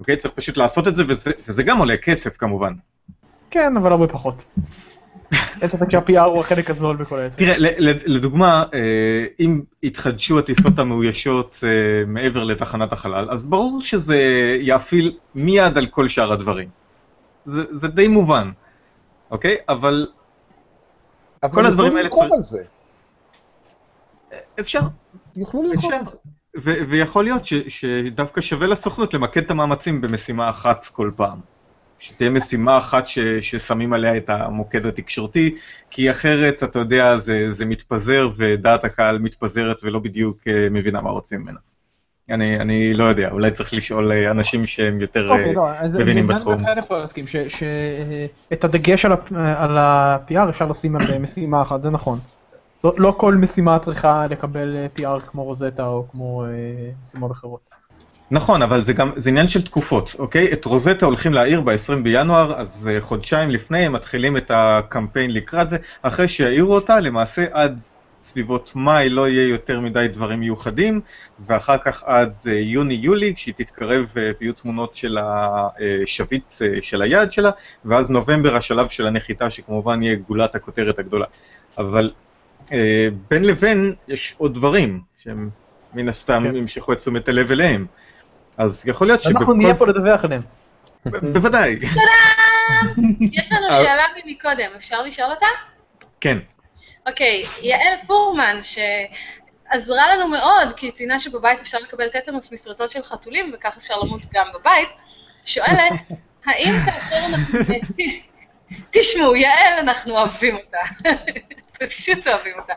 [0.00, 0.16] אוקיי?
[0.16, 2.72] צריך פשוט לעשות את זה, וזה, וזה גם עולה כסף כמובן.
[3.50, 4.44] כן, אבל הרבה פחות.
[5.32, 7.38] אין ספק שה-PR הוא החלק הזול בכל העסק.
[7.38, 7.54] תראה,
[8.06, 8.78] לדוגמה, אה,
[9.40, 11.68] אם יתחדשו הטיסות המאוישות אה,
[12.06, 14.18] מעבר לתחנת החלל, אז ברור שזה
[14.60, 16.68] יאפיל מיד על כל שאר הדברים.
[17.44, 18.50] זה, זה די מובן,
[19.30, 19.56] אוקיי?
[19.68, 20.06] אבל
[21.42, 22.62] אבל כל הדברים האלה צריך- על זה.
[24.60, 24.80] אפשר,
[25.36, 25.92] יוכלו לרכוב.
[25.92, 26.16] על זה.
[26.58, 31.38] ו- ויכול להיות ש- שדווקא שווה לסוכנות למקד את המאמצים במשימה אחת כל פעם.
[31.98, 35.54] שתהיה משימה אחת ש- ששמים עליה את המוקד התקשורתי,
[35.90, 41.10] כי אחרת, אתה יודע, זה, זה מתפזר ודעת הקהל מתפזרת ולא בדיוק אה, מבינה מה
[41.10, 41.58] רוצים ממנה.
[42.30, 45.30] אני, אני לא יודע, אולי צריך לשאול אה, אנשים שהם יותר...
[45.30, 46.54] אוקיי, אה, לא, אז זה מבינים בתחום.
[46.54, 49.12] אני יכול להסכים, שאת הדגש על
[49.56, 52.18] על ה-PR אפשר לשים על משימה אחת, זה נכון.
[52.84, 56.44] לא- לא כל משימה צריכה לקבל PR כמו רוזטה או כמו
[57.04, 57.67] משימות אחרות.
[58.30, 60.52] נכון, אבל זה גם, זה עניין של תקופות, אוקיי?
[60.52, 65.70] את רוזטה הולכים להעיר ב-20 בינואר, אז uh, חודשיים לפני הם מתחילים את הקמפיין לקראת
[65.70, 67.80] זה, אחרי שיעירו אותה, למעשה עד
[68.22, 71.00] סביבות מאי לא יהיה יותר מדי דברים מיוחדים,
[71.46, 77.50] ואחר כך עד uh, יוני-יולי, כשהיא תתקרב uh, ויהיו תמונות של השביט של היעד שלה,
[77.84, 81.26] ואז נובמבר השלב של הנחיתה, שכמובן יהיה גולת הכותרת הגדולה.
[81.78, 82.10] אבל
[83.30, 85.50] בין לבין יש עוד דברים, שהם
[85.94, 86.56] מן הסתם כן.
[86.56, 87.86] ימשכו את תשומת הלב אליהם.
[88.58, 89.54] אז יכול להיות אנחנו שבכל...
[89.54, 90.42] נהיה פה לדווח עליהם.
[91.06, 91.76] בוודאי,
[93.32, 95.46] יש לנו אבל- שאלה ממקודם, אפשר לשאול אותה?
[96.20, 96.38] כן.
[97.06, 103.02] אוקיי, יעל פורמן, שעזרה לנו מאוד, כי היא ציינה שבבית אפשר לקבל טטנוס מסרטות של
[103.02, 104.88] חתולים, וכך אפשר למות גם בבית,
[105.44, 105.92] שואלת,
[106.46, 107.58] האם כאשר אנחנו...
[108.90, 111.08] תשמעו, יעל, אנחנו אוהבים אותה.
[111.86, 112.72] פשוט אוהבים אותה.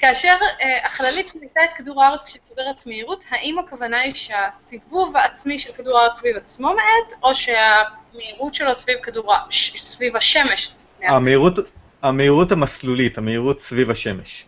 [0.00, 5.72] כאשר אה, החללית מניתה את כדור הארץ כשצוברת מהירות, האם הכוונה היא שהסיבוב העצמי של
[5.72, 9.38] כדור הארץ סביב עצמו מאט, או שהמהירות שלו סביב כדור ה...
[9.50, 10.70] ש- סביב השמש?
[11.02, 11.58] המהירות,
[12.02, 14.46] המהירות המסלולית, המהירות סביב השמש.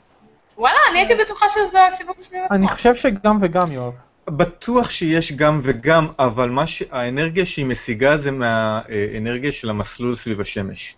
[0.58, 2.56] וואלה, אני הייתי בטוחה שזה הסיבוב סביב עצמו.
[2.56, 3.94] אני חושב שגם וגם, יואב.
[4.26, 6.82] בטוח שיש גם וגם, אבל מה ש...
[6.90, 10.96] האנרגיה שהיא משיגה זה מהאנרגיה של המסלול סביב השמש.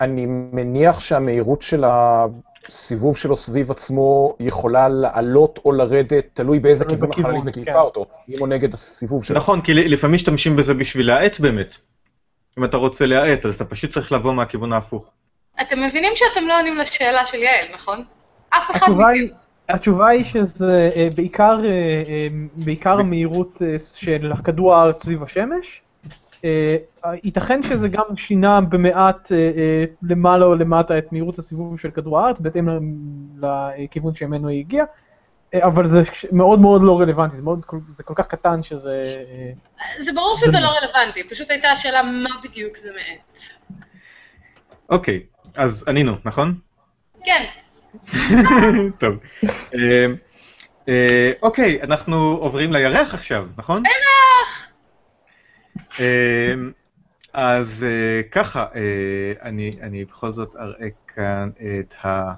[0.00, 1.84] אני מניח שהמהירות של
[2.68, 7.60] הסיבוב שלו סביב עצמו יכולה לעלות או לרדת, תלוי באיזה כיוון החללית כן.
[7.60, 9.36] מקיפה אותו, אם הוא נגד הסיבוב שלו.
[9.36, 11.76] נכון, כי לפעמים משתמשים בזה בשביל להאט באמת.
[12.58, 15.10] אם אתה רוצה להאט, אז אתה פשוט צריך לבוא מהכיוון ההפוך.
[15.60, 18.04] אתם מבינים שאתם לא עונים לשאלה של יעל, נכון?
[18.48, 19.08] אף אחד התשובה.
[19.08, 19.30] היא,
[19.68, 23.62] התשובה היא שזה אה, בעיקר, אה, אה, בעיקר המהירות
[23.96, 25.82] של כדור הארץ סביב השמש.
[26.44, 26.76] אה,
[27.24, 32.20] ייתכן שזה גם שינה במעט אה, אה, למעלה או למטה את מהירות הסיבוב של כדור
[32.20, 32.68] הארץ, בהתאם
[33.42, 34.86] לכיוון שממנו היא הגיעה,
[35.54, 36.02] אבל זה
[36.32, 39.24] מאוד מאוד לא רלוונטי, זה, מאוד, זה כל כך קטן שזה...
[40.00, 43.40] זה ברור שזה לא רלוונטי, פשוט הייתה השאלה מה בדיוק זה מעט.
[44.88, 45.22] אוקיי,
[45.56, 46.54] אז ענינו, נכון?
[47.24, 47.44] כן,
[49.00, 49.14] טוב.
[49.74, 50.06] אה,
[50.88, 53.82] אה, אוקיי, אנחנו עוברים לירח עכשיו, נכון?
[53.86, 53.92] אה,
[57.32, 58.80] אז אה, ככה, אה,
[59.42, 62.32] אני אני בכל זאת אראה כאן את ה...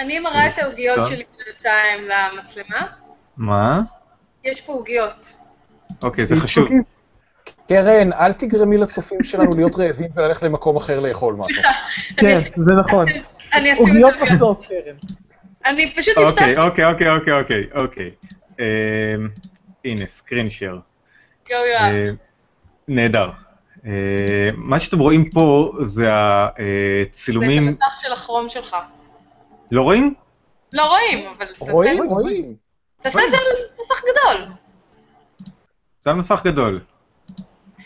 [0.00, 1.06] אני מראה את העוגיות.
[1.06, 2.86] שלי בינתיים למצלמה.
[3.36, 3.82] מה?
[4.44, 5.36] יש פה עוגיות.
[6.02, 6.68] אוקיי, זה חשוב.
[7.68, 11.62] קרן, אל תגרמי לצופים שלנו להיות רעבים וללכת למקום אחר לאכול משהו.
[12.16, 13.06] כן, זה נכון.
[13.52, 14.14] אני אשים את עוגיות.
[14.32, 14.96] בסוף, קרן.
[15.66, 18.10] אני פשוט אוקיי, הבטחתי, אוקיי, אוקיי, אוקיי, אוקיי, אוקיי.
[18.58, 18.64] אמ,
[19.84, 20.80] הנה, סקרין שייר.
[21.48, 22.16] גו יואב.
[22.88, 23.30] נהדר.
[23.86, 23.90] אה,
[24.56, 26.08] מה שאתם רואים פה זה זה
[27.02, 27.68] הצילומים...
[27.68, 28.76] את המסך של הכרום שלך.
[29.72, 30.14] לא רואים?
[30.72, 32.54] לא רואים, אבל תעשה רואים, רואים.
[33.02, 33.44] תעשה את זה על
[33.80, 34.46] מסך גדול.
[36.00, 36.80] זה על מסך גדול.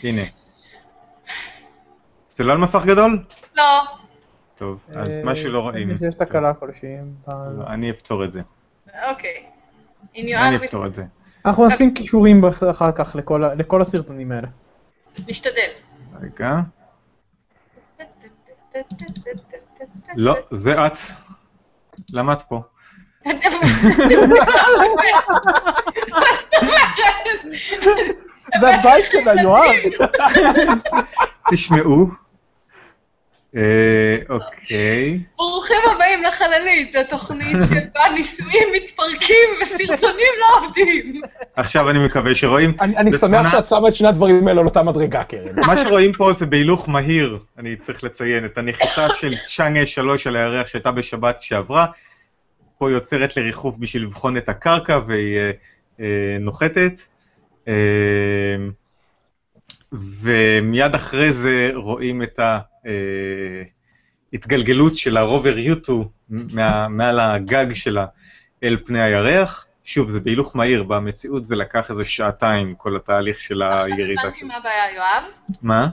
[0.02, 0.22] הנה.
[2.30, 3.24] זה לא על מסך גדול?
[3.54, 3.64] לא.
[4.56, 5.90] טוב, אז אה, משהו לא רואים.
[5.90, 6.96] יש תקלה כלשהי.
[7.28, 7.34] לא,
[7.66, 8.40] אני אפתור את זה.
[9.08, 9.46] אוקיי.
[10.16, 11.04] אני אפתור את זה.
[11.46, 13.16] אנחנו נשים קישורים אחר כך
[13.56, 14.48] לכל הסרטונים האלה.
[15.28, 15.70] משתדל.
[16.22, 16.54] רגע.
[20.16, 20.92] לא, זה את.
[22.10, 22.62] למה את פה?
[23.24, 23.32] מה
[26.34, 26.86] זאת אומרת?
[28.60, 29.70] זה הבית שלה, יואב.
[31.50, 32.21] תשמעו.
[33.56, 35.18] אה, אוקיי.
[35.36, 41.22] ברוכים הבאים לחללית, התוכנית שבה ניסויים מתפרקים וסרטונים לא עובדים.
[41.56, 42.74] עכשיו אני מקווה שרואים.
[42.80, 45.60] אני שמח שאת שמה את שני הדברים האלה על אותה מדרגה, קרן.
[45.66, 50.36] מה שרואים פה זה בהילוך מהיר, אני צריך לציין, את הנחיתה של צ'אנג 3 על
[50.36, 51.86] הירח שהייתה בשבת שעברה.
[52.78, 55.50] פה היא עוצרת לריחוף בשביל לבחון את הקרקע והיא אה,
[56.00, 57.00] אה, נוחתת.
[59.92, 62.40] ומיד אחרי זה רואים את
[64.32, 68.06] ההתגלגלות של הרובר יוטו מה, מעל הגג שלה
[68.62, 69.66] אל פני הירח.
[69.84, 74.38] שוב, זה בהילוך מהיר, במציאות זה לקח איזה שעתיים, כל התהליך של הירידה עכשיו הבנתי
[74.38, 74.48] שלו.
[74.48, 75.22] מה הבעיה, יואב.
[75.62, 75.88] מה?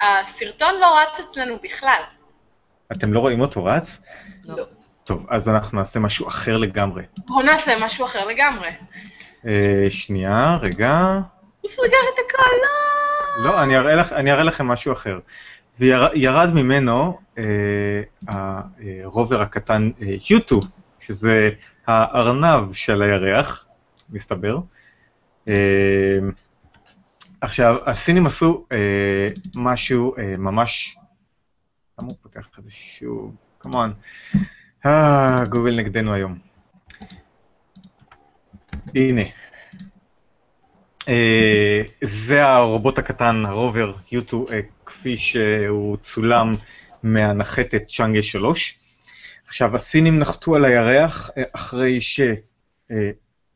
[0.00, 2.02] הסרטון לא רץ אצלנו בכלל.
[2.92, 3.98] אתם לא רואים אותו רץ?
[4.44, 4.64] לא.
[5.04, 7.02] טוב, אז אנחנו נעשה משהו אחר לגמרי.
[7.26, 8.68] בואו נעשה משהו אחר לגמרי.
[9.46, 11.20] אה, שנייה, רגע.
[11.60, 13.44] הוא סגר את הכל, לא!
[13.44, 15.18] לא, אני אראה, לך, אני אראה לכם משהו אחר.
[15.82, 17.44] וירד ממנו אה,
[19.04, 20.60] הרובר הקטן אה, יוטו,
[21.00, 21.50] שזה
[21.86, 23.66] הארנב של הירח,
[24.10, 24.58] מסתבר.
[25.48, 26.18] אה,
[27.40, 30.96] עכשיו, הסינים עשו אה, משהו אה, ממש...
[32.00, 33.34] למה הוא פותח את זה שוב?
[33.60, 33.90] כמובן.
[34.86, 36.38] אה, גוגל נגדנו היום.
[38.94, 39.41] הנה.
[41.08, 46.52] אה, זה הרובוט הקטן, הרובר יוטו, אה, כפי שהוא צולם
[47.02, 48.78] מהנחתת צ'אנגה 3.
[49.48, 51.98] עכשיו, הסינים נחתו על הירח אה, אחרי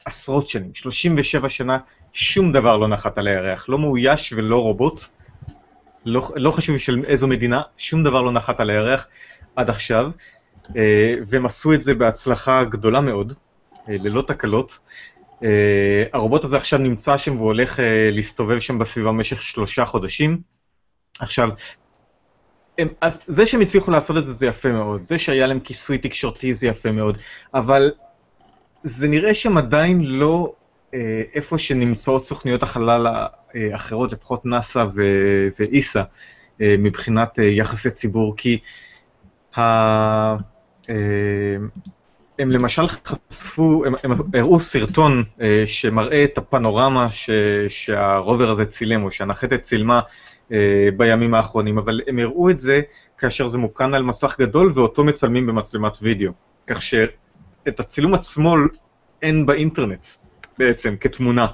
[0.04, 1.78] שעשרות שנים, 37 שנה,
[2.12, 5.00] שום דבר לא נחת על הירח, לא מאויש ולא רובוט.
[6.06, 9.06] לא, לא חשוב של איזו מדינה, שום דבר לא נחת על הירח
[9.56, 10.10] עד עכשיו,
[10.76, 13.32] אה, והם עשו את זה בהצלחה גדולה מאוד,
[13.88, 14.78] אה, ללא תקלות.
[15.42, 15.44] Uh,
[16.12, 17.82] הרובוט הזה עכשיו נמצא שם והוא הולך uh,
[18.12, 20.40] להסתובב שם בסביבה במשך שלושה חודשים.
[21.18, 21.48] עכשיו,
[22.78, 25.00] הם, אז זה שהם הצליחו לעשות את זה, זה יפה מאוד.
[25.00, 27.18] זה שהיה להם כיסוי תקשורתי, זה יפה מאוד.
[27.54, 27.90] אבל
[28.82, 30.52] זה נראה שהם עדיין לא
[30.90, 30.94] uh,
[31.34, 34.84] איפה שנמצאות סוכניות החלל האחרות, לפחות נאס"א
[35.58, 38.58] ואיס"א, uh, מבחינת uh, יחסי ציבור, כי
[39.56, 39.62] ה...
[40.82, 40.88] Uh,
[42.38, 47.30] הם למשל חשפו, הם, הם הראו סרטון אה, שמראה את הפנורמה ש,
[47.68, 50.00] שהרובר הזה צילם, או שהנחתת צילמה
[50.52, 52.80] אה, בימים האחרונים, אבל הם הראו את זה
[53.18, 56.32] כאשר זה מוקרן על מסך גדול ואותו מצלמים במצלמת וידאו.
[56.66, 58.56] כך שאת הצילום עצמו
[59.22, 60.06] אין באינטרנט
[60.58, 61.46] בעצם, כתמונה.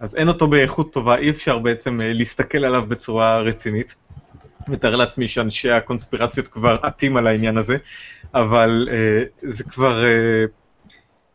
[0.00, 3.94] אז אין אותו באיכות טובה, אי אפשר בעצם אה, להסתכל עליו בצורה רצינית.
[4.68, 7.76] מתאר לעצמי שאנשי הקונספירציות כבר עטים על העניין הזה,
[8.34, 8.94] אבל uh,
[9.42, 10.50] זה כבר, uh,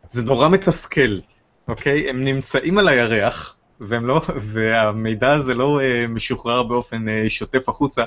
[0.08, 1.20] זה נורא מתסכל,
[1.68, 2.10] אוקיי?
[2.10, 8.04] הם נמצאים על הירח, והם לא, והמידע הזה לא uh, משוחרר באופן uh, שוטף החוצה,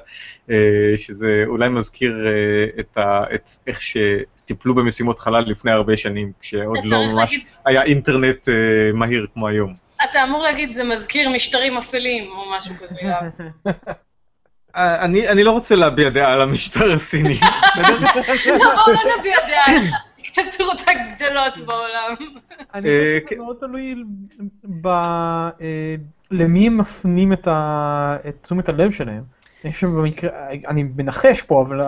[0.49, 0.53] uh,
[0.97, 2.13] שזה אולי מזכיר
[2.77, 7.47] uh, את, ה, את איך שטיפלו במשימות חלל לפני הרבה שנים, כשעוד לא ממש להגיד-
[7.67, 8.53] היה אינטרנט uh,
[8.97, 9.75] מהיר כמו היום.
[10.11, 12.97] אתה אמור להגיד, זה מזכיר משטרים אפלים, או משהו כזה,
[14.77, 18.01] אני, אני לא רוצה להביע דעה על המשטר הסיני, בסדר?
[18.01, 18.09] לא,
[18.59, 19.83] בואו לא נביע דעה על
[20.19, 22.15] הדיקטטורות הגדולות בעולם.
[22.75, 23.35] אני אה, חושב כן.
[23.35, 24.05] שזה מאוד תלוי
[24.81, 24.87] ב...
[24.87, 25.95] אה,
[26.31, 29.23] למי הם מפנים את ה- את תשומת הלב שלהם.
[29.65, 29.89] אני חושב
[30.69, 31.81] אני מנחש פה, אבל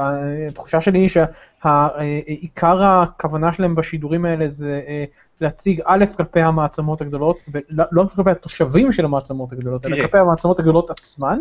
[0.49, 5.05] התחושה שלי היא שעיקר הכוונה שלהם בשידורים האלה זה אה,
[5.41, 10.07] להציג א' כלפי המעצמות הגדולות, ולא לא כלפי התושבים של המעצמות הגדולות, אלא תראה.
[10.07, 11.39] כלפי המעצמות הגדולות עצמן,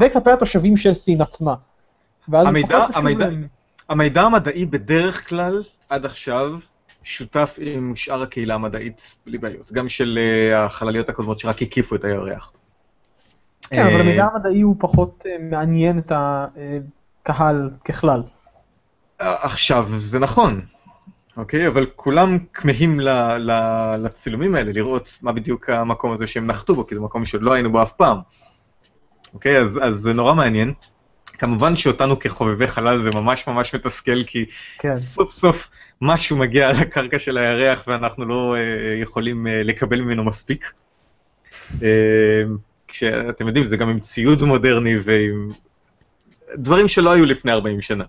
[0.00, 1.54] וכלפי התושבים של סין עצמה.
[2.28, 3.46] ואז המידע- פחות חשוב המידע- להם.
[3.88, 6.52] המידע המדעי בדרך כלל, עד עכשיו,
[7.02, 10.18] שותף עם שאר הקהילה המדעית בלי בעיות, גם של
[10.52, 12.52] אה, החלליות הקודמות שרק הקיפו את הירח.
[13.70, 16.12] כן, אבל אה, המידע המדעי הוא פחות אה, מעניין את
[17.22, 18.22] הקהל ככלל.
[19.18, 20.60] עכשיו, זה נכון,
[21.36, 23.08] אוקיי, אבל כולם כמהים ל,
[23.38, 23.50] ל,
[23.98, 27.52] לצילומים האלה, לראות מה בדיוק המקום הזה שהם נחתו בו, כי זה מקום שעוד לא
[27.52, 28.18] היינו בו אף פעם.
[29.34, 30.72] אוקיי, אז, אז זה נורא מעניין.
[31.38, 34.44] כמובן שאותנו כחובבי חלל זה ממש ממש מתסכל, כי
[34.78, 34.96] כן.
[34.96, 35.70] סוף סוף
[36.00, 40.72] משהו מגיע על הקרקע של הירח ואנחנו לא uh, יכולים uh, לקבל ממנו מספיק.
[41.52, 41.84] Uh,
[42.88, 45.48] כשאתם יודעים, זה גם עם ציוד מודרני ועם
[46.56, 48.04] דברים שלא היו לפני 40 שנה.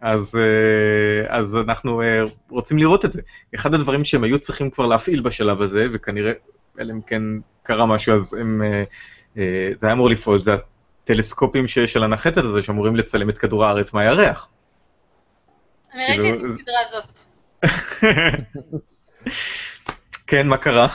[0.00, 3.20] אז, uh, אז אנחנו uh, רוצים לראות את זה.
[3.54, 6.32] אחד הדברים שהם היו צריכים כבר להפעיל בשלב הזה, וכנראה,
[6.80, 7.22] אלא אם כן
[7.62, 8.62] קרה משהו, אז הם,
[9.34, 9.38] uh,
[9.76, 10.56] זה היה אמור לפעול, זה
[11.04, 14.48] הטלסקופים שיש על הנחתת הזה, שאמורים לצלם את כדור הארץ מהירח.
[15.94, 17.22] אני ראיתי את כאילו, הסדרה הזאת.
[20.26, 20.88] כן, מה קרה?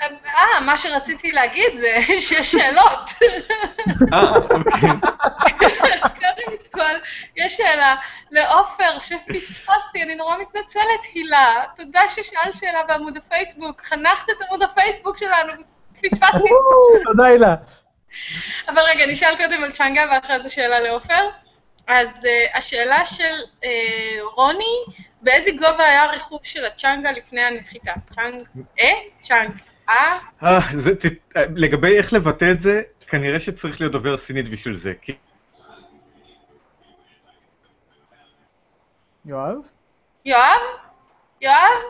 [0.00, 1.98] אה, מה שרציתי להגיד זה
[2.28, 3.10] שיש שאלות.
[4.12, 4.88] אה, אוקיי.
[6.82, 6.98] כל,
[7.36, 7.96] יש שאלה
[8.30, 11.64] לעופר שפספסתי, אני נורא מתנצלת, הילה.
[11.76, 15.52] תודה ששאלת שאלה בעמוד הפייסבוק, חנכת את עמוד הפייסבוק שלנו,
[16.02, 16.48] פספסתי.
[17.04, 17.54] תודה הילה.
[18.68, 21.28] אבל רגע, נשאל קודם על צ'אנגה ואחרי זה שאלה לעופר.
[21.86, 23.66] אז uh, השאלה של uh,
[24.34, 24.84] רוני,
[25.22, 27.92] באיזה גובה היה הריחוף של הצ'אנגה לפני הנחיתה?
[28.08, 28.42] צ'אנג,
[28.80, 28.92] אה?
[29.20, 29.50] צ'אנג,
[29.88, 30.18] אה?
[30.42, 31.04] אה, זה, ת,
[31.56, 34.92] לגבי איך לבטא את זה, כנראה שצריך להיות דובר סינית בשביל זה.
[35.02, 35.12] כי...
[39.26, 39.56] יואב?
[40.24, 40.60] יואב?
[41.40, 41.82] יואב?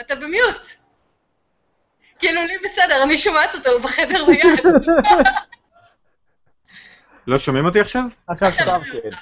[0.00, 0.68] אתה במיוט.
[2.18, 4.60] כאילו לי בסדר, אני שומעת אותו, הוא בחדר ליד.
[7.26, 8.04] לא שומעים אותי עכשיו?
[8.28, 8.52] עכשיו.
[8.52, 9.16] שומעים אותך.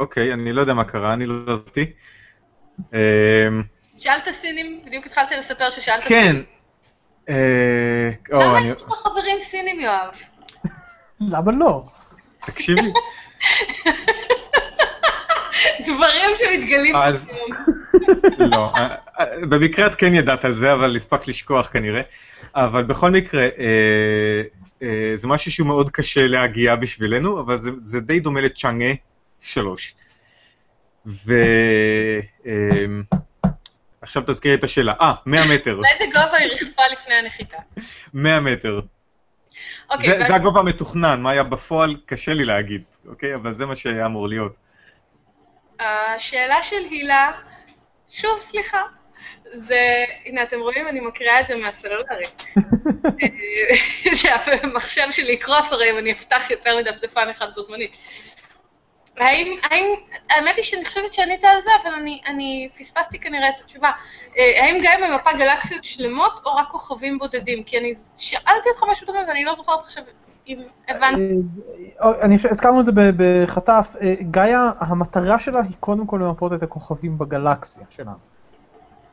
[0.00, 1.92] אוקיי, אני לא יודע מה קרה, אני לא זזתי.
[2.94, 3.62] אמ,
[3.96, 6.26] שאלת סינים, בדיוק התחלתי לספר ששאלת כן.
[6.26, 6.44] סינים.
[8.32, 8.66] או, למה.
[8.66, 10.14] יש לך חברים סינים, יואב?
[11.32, 11.84] למה לא?
[12.40, 12.90] תקשיבי.
[15.80, 17.28] דברים שמתגלים אז-.
[18.50, 22.02] לא, אה, אה, במקרה את כן ידעת על זה, אבל הספקת לשכוח כנראה.
[22.54, 24.42] אבל בכל מקרה, אה,
[24.82, 28.94] אה, זה משהו שהוא מאוד קשה להגיע בשבילנו, אבל זה, זה די דומה לצ'אנגה
[29.40, 29.94] 3.
[31.06, 31.34] ו...
[32.46, 32.52] אה,
[34.02, 34.92] עכשיו תזכירי את השאלה.
[35.00, 35.80] אה, 100 מטר.
[35.82, 37.56] באיזה גובה היא ריחפה לפני הנחיתה?
[38.14, 38.80] 100 מטר.
[39.90, 43.34] אוקיי, זה, ואז- זה הגובה המתוכנן, מה היה בפועל קשה לי להגיד, אוקיי?
[43.34, 44.54] אבל זה מה שהיה אמור להיות.
[45.80, 47.32] השאלה של הילה,
[48.08, 48.82] שוב, סליחה,
[49.54, 52.24] זה, הנה, אתם רואים, אני מקריאה את זה מהסלולרי.
[53.22, 57.96] אה, שהמחשב שלי יקרוס הרי אם אני אפתח יותר מדפדפן אחד בו זמנית.
[59.16, 59.94] האם, האם,
[60.30, 63.90] האמת היא שאני חושבת שענית על זה, אבל אני, אני פספסתי כנראה את התשובה.
[64.38, 67.64] אה, האם גם במפה גלקסיות שלמות, או רק כוכבים בודדים?
[67.64, 70.04] כי אני שאלתי אותך משהו דומה, ואני לא זוכרת עכשיו
[70.50, 71.34] אם הבנתי.
[72.02, 76.62] אה, חושב, הזכרנו את זה בחטף, אה, גאיה, המטרה שלה היא קודם כל למפות את
[76.62, 78.30] הכוכבים בגלקסיה שלנו.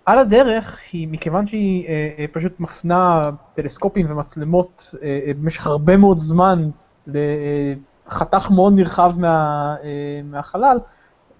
[0.05, 5.97] על הדרך, היא, מכיוון שהיא אה, אה, פשוט מפנה טלסקופים ומצלמות אה, אה, במשך הרבה
[5.97, 6.69] מאוד זמן
[7.07, 10.77] לחתך מאוד נרחב מה, אה, מהחלל,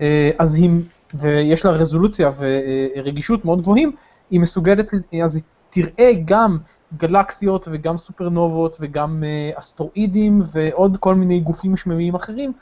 [0.01, 0.69] אה, אז היא,
[1.13, 3.91] ויש לה רזולוציה ורגישות מאוד גבוהים,
[4.31, 4.91] היא מסוגלת,
[5.23, 6.57] אז היא תראה גם
[6.97, 12.53] גלקסיות וגם סופרנובות וגם אה, אסטרואידים ועוד כל מיני גופים שממיים אחרים,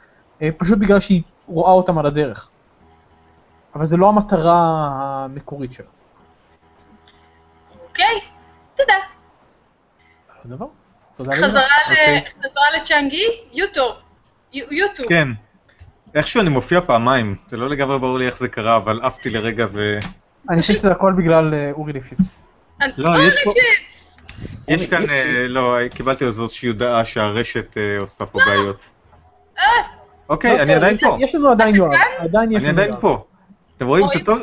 [0.42, 2.50] אה, פשוט בגלל שהיא רואה אותם על הדרך.
[3.76, 4.90] אבל זה לא המטרה
[5.26, 5.86] המקורית שלה.
[7.90, 8.20] אוקיי,
[8.78, 8.94] תודה.
[10.46, 10.66] לא דבר.
[11.16, 11.48] תודה רבה.
[11.48, 12.24] חזרה אוקיי.
[12.40, 13.96] חזרה לצ'אנגי, יוטו.
[14.54, 15.04] יו- יוטו.
[15.10, 15.28] כן.
[16.16, 19.66] איכשהו אני מופיע פעמיים, זה לא לגמרי ברור לי איך זה קרה, אבל עפתי לרגע
[19.72, 19.98] ו...
[20.50, 22.20] אני חושב שזה הכל בגלל אה, אורי ליפשיץ.
[22.98, 23.52] לא, אוי, יש פה-!
[24.68, 28.90] יש כאן, יש- אה, לא, קיבלתי איזושהי הודעה שהרשת אה, עושה פה בעיות.
[29.60, 29.64] אה,
[30.30, 31.18] אוקיי, לא, אני עדיין פה.
[31.20, 31.92] יש לנו עדיין יואב.
[31.92, 32.02] כאן?
[32.26, 33.02] עדיין יש אני לנו עדיין יואב.
[33.02, 33.26] פה.
[33.78, 34.08] אתם רואים?
[34.08, 34.40] זה טוב?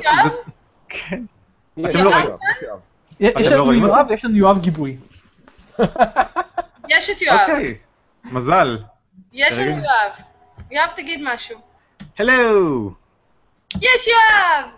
[0.89, 1.23] כן.
[1.91, 2.37] אתם לא יואב, רואים.
[3.21, 4.07] יש לא לנו יואב?
[4.09, 4.97] ויש לנו יואב גיבוי.
[6.89, 7.39] יש את יואב.
[7.51, 7.75] אוקיי.
[8.25, 8.79] מזל.
[9.33, 9.71] יש לנו.
[9.71, 10.13] יואב.
[10.71, 11.59] יואב, תגיד משהו.
[12.19, 12.91] הלו!
[13.81, 14.71] יש יואב!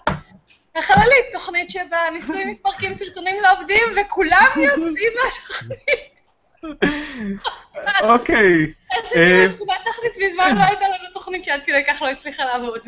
[0.76, 6.14] החללית, תוכנית שבה ניסויים מתפרקים סרטונים לעובדים וכולם יוצאים מהתוכנית.
[8.02, 8.52] אוקיי.
[8.54, 9.24] אני חושבת אה.
[9.48, 12.80] שמבחינה טכנית מזמן לא הייתה לנו תוכנית שעד כדי כך לא הצליחה לעבוד.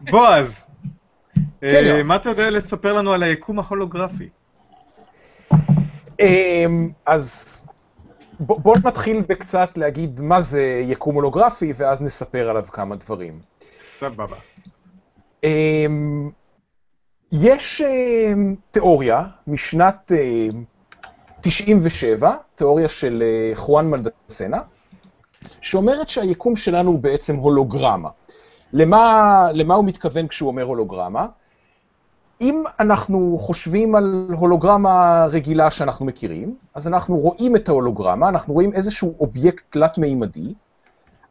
[0.00, 0.66] בועז.
[1.62, 2.02] אה, יואב.
[2.02, 4.28] מה אתה יודע לספר לנו על היקום ההולוגרפי?
[6.20, 7.66] אמ, אז
[8.40, 13.40] בוא- בואו נתחיל בקצת להגיד מה זה יקום הולוגרפי, ואז נספר עליו כמה דברים.
[13.78, 14.36] סבבה.
[17.32, 20.64] יש אמ, תיאוריה משנת אמ,
[21.40, 24.60] 97, תיאוריה של אה, חואן מלדסנה,
[25.60, 28.08] שאומרת שהיקום שלנו הוא בעצם הולוגרמה.
[28.72, 31.26] למה, למה הוא מתכוון כשהוא אומר הולוגרמה?
[32.40, 38.72] אם אנחנו חושבים על הולוגרמה רגילה שאנחנו מכירים, אז אנחנו רואים את ההולוגרמה, אנחנו רואים
[38.72, 40.54] איזשהו אובייקט תלת-מימדי,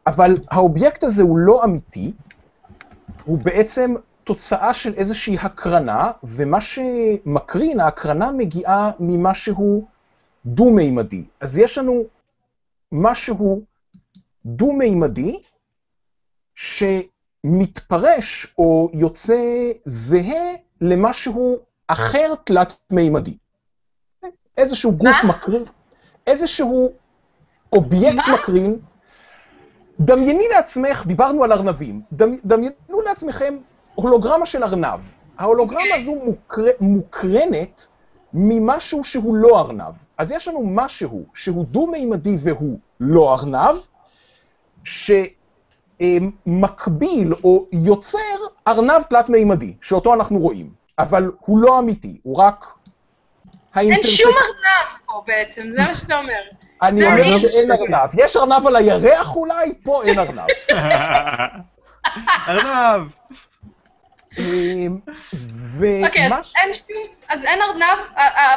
[0.06, 2.12] אבל האובייקט הזה הוא לא אמיתי,
[3.24, 3.94] הוא בעצם
[4.24, 9.86] תוצאה של איזושהי הקרנה, ומה שמקרין, ההקרנה מגיעה ממשהו
[10.46, 11.24] דו-מימדי.
[11.40, 12.02] אז יש לנו
[12.92, 13.62] משהו
[14.46, 15.38] דו-מימדי,
[16.54, 19.36] שמתפרש או יוצא
[19.84, 20.44] זהה
[20.80, 21.58] למשהו
[21.88, 23.36] אחר תלת-מימדי.
[24.56, 25.28] איזשהו גוף מה?
[25.28, 25.64] מקרין,
[26.26, 26.92] איזשהו
[27.72, 28.34] אובייקט מה?
[28.34, 28.78] מקרין.
[30.00, 33.54] דמייני לעצמך, דיברנו על ארנבים, דמי- דמיינו לעצמכם
[33.94, 35.00] הולוגרמה של ארנב.
[35.38, 35.96] ההולוגרמה אוקיי.
[35.96, 36.62] הזו מוקר...
[36.80, 37.86] מוקרנת
[38.34, 39.94] ממשהו שהוא לא ארנב.
[40.18, 43.76] אז יש לנו משהו שהוא דו-מימדי והוא לא ארנב,
[46.00, 48.18] שמקביל או יוצר
[48.68, 50.70] ארנב תלת-מימדי, שאותו אנחנו רואים.
[50.98, 52.66] אבל הוא לא אמיתי, הוא רק...
[53.76, 56.42] אין שום ארנב פה בעצם, זה מה שאתה אומר.
[56.82, 58.10] אני אומר שאין ארנב.
[58.14, 59.74] יש ארנב על הירח אולי?
[59.82, 60.46] פה אין ארנב.
[62.48, 63.10] ארנב.
[64.38, 64.98] אמ,
[66.04, 66.96] אוקיי, אז אין שום,
[67.28, 67.98] אז אין ארנב,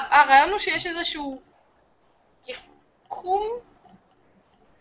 [0.10, 1.40] הרעיון הוא שיש איזשהו
[2.48, 3.42] יקום,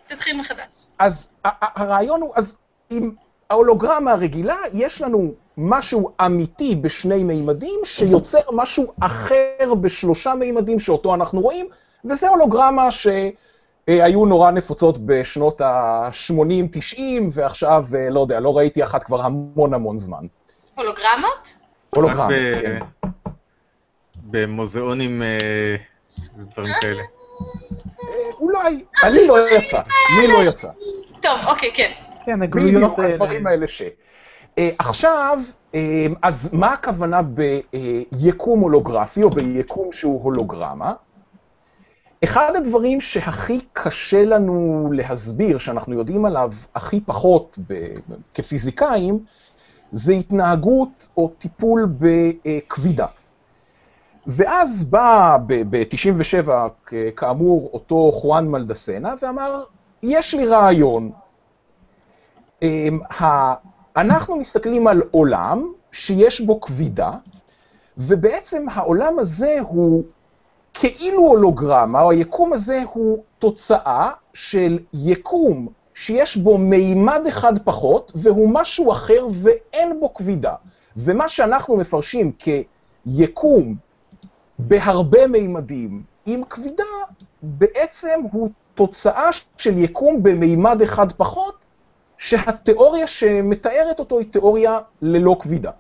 [0.07, 0.87] תתחיל מחדש.
[0.99, 2.57] אז הרעיון הוא, אז
[2.91, 3.15] עם
[3.51, 11.41] ההולוגרמה הרגילה, יש לנו משהו אמיתי בשני מימדים, שיוצר משהו אחר בשלושה מימדים שאותו אנחנו
[11.41, 11.69] רואים,
[12.05, 17.01] וזה הולוגרמה שהיו נורא נפוצות בשנות ה-80-90,
[17.33, 20.27] ועכשיו, אה, לא יודע, לא ראיתי אחת כבר המון המון זמן.
[20.75, 21.57] הולוגרמות?
[22.31, 22.79] ב- כן.
[24.31, 25.77] במוזיאונים אה,
[26.39, 27.03] ודברים כאלה.
[28.03, 29.81] אה, אולי, אני לא יצא,
[30.17, 30.69] לי לא יצא.
[31.23, 31.93] טוב, אוקיי, כן.
[32.25, 33.15] כן, הגלויות האלה.
[33.15, 33.83] הדברים האלה ש...
[34.59, 35.39] אה, עכשיו,
[35.75, 37.21] אה, אז מה הכוונה
[38.13, 40.93] ביקום הולוגרפי או ביקום שהוא הולוגרמה?
[42.25, 47.59] אחד הדברים שהכי קשה לנו להסביר, שאנחנו יודעים עליו הכי פחות
[48.35, 49.19] כפיזיקאים,
[49.95, 53.07] זה התנהגות או טיפול בכבידה.
[54.27, 56.49] ואז בא ב-97,
[57.17, 59.65] כאמור, אותו חואן מלדסנה, ואמר,
[60.03, 61.11] יש לי רעיון,
[62.63, 63.01] אמ,
[63.97, 67.13] אנחנו מסתכלים על עולם שיש בו כבידה,
[67.99, 70.05] ובעצם העולם הזה הוא
[70.75, 78.49] כאילו הולוגרמה, או היקום הזה הוא תוצאה של יקום שיש בו מימד אחד פחות, והוא
[78.53, 80.55] משהו אחר ואין בו כבידה.
[80.97, 83.75] ומה שאנחנו מפרשים כיקום
[84.59, 86.85] בהרבה מימדים עם כבידה,
[87.43, 89.29] בעצם הוא תוצאה
[89.59, 91.67] של יקום במימד אחד פחות,
[92.19, 95.71] שהתיאוריה שמתארת אותו היא תיאוריה ללא כבידה,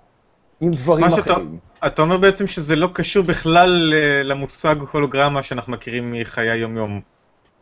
[0.61, 1.59] עם דברים מה שאתה- אחרים.
[1.87, 3.93] אתה אומר בעצם שזה לא קשור בכלל
[4.25, 7.01] למושג הולוגרמה שאנחנו מכירים מחיי היום-יום.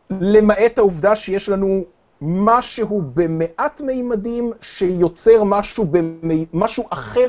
[0.09, 1.83] למעט העובדה שיש לנו
[2.25, 7.27] משהו במעט מימדים שיוצר משהו, במי, משהו אחר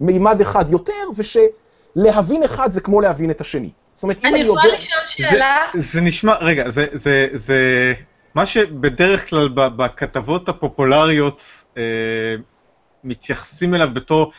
[0.00, 3.70] במימד אחד יותר, ושלהבין אחד זה כמו להבין את השני.
[3.94, 4.76] זאת אומרת, אם אני אני יכולה יודע...
[4.76, 5.56] לשאול זה, שאלה?
[5.74, 7.92] זה נשמע, רגע, זה, זה, זה,
[8.34, 11.42] מה שבדרך כלל ב- בכתבות הפופולריות
[11.76, 11.82] אה,
[13.04, 14.32] מתייחסים אליו בתור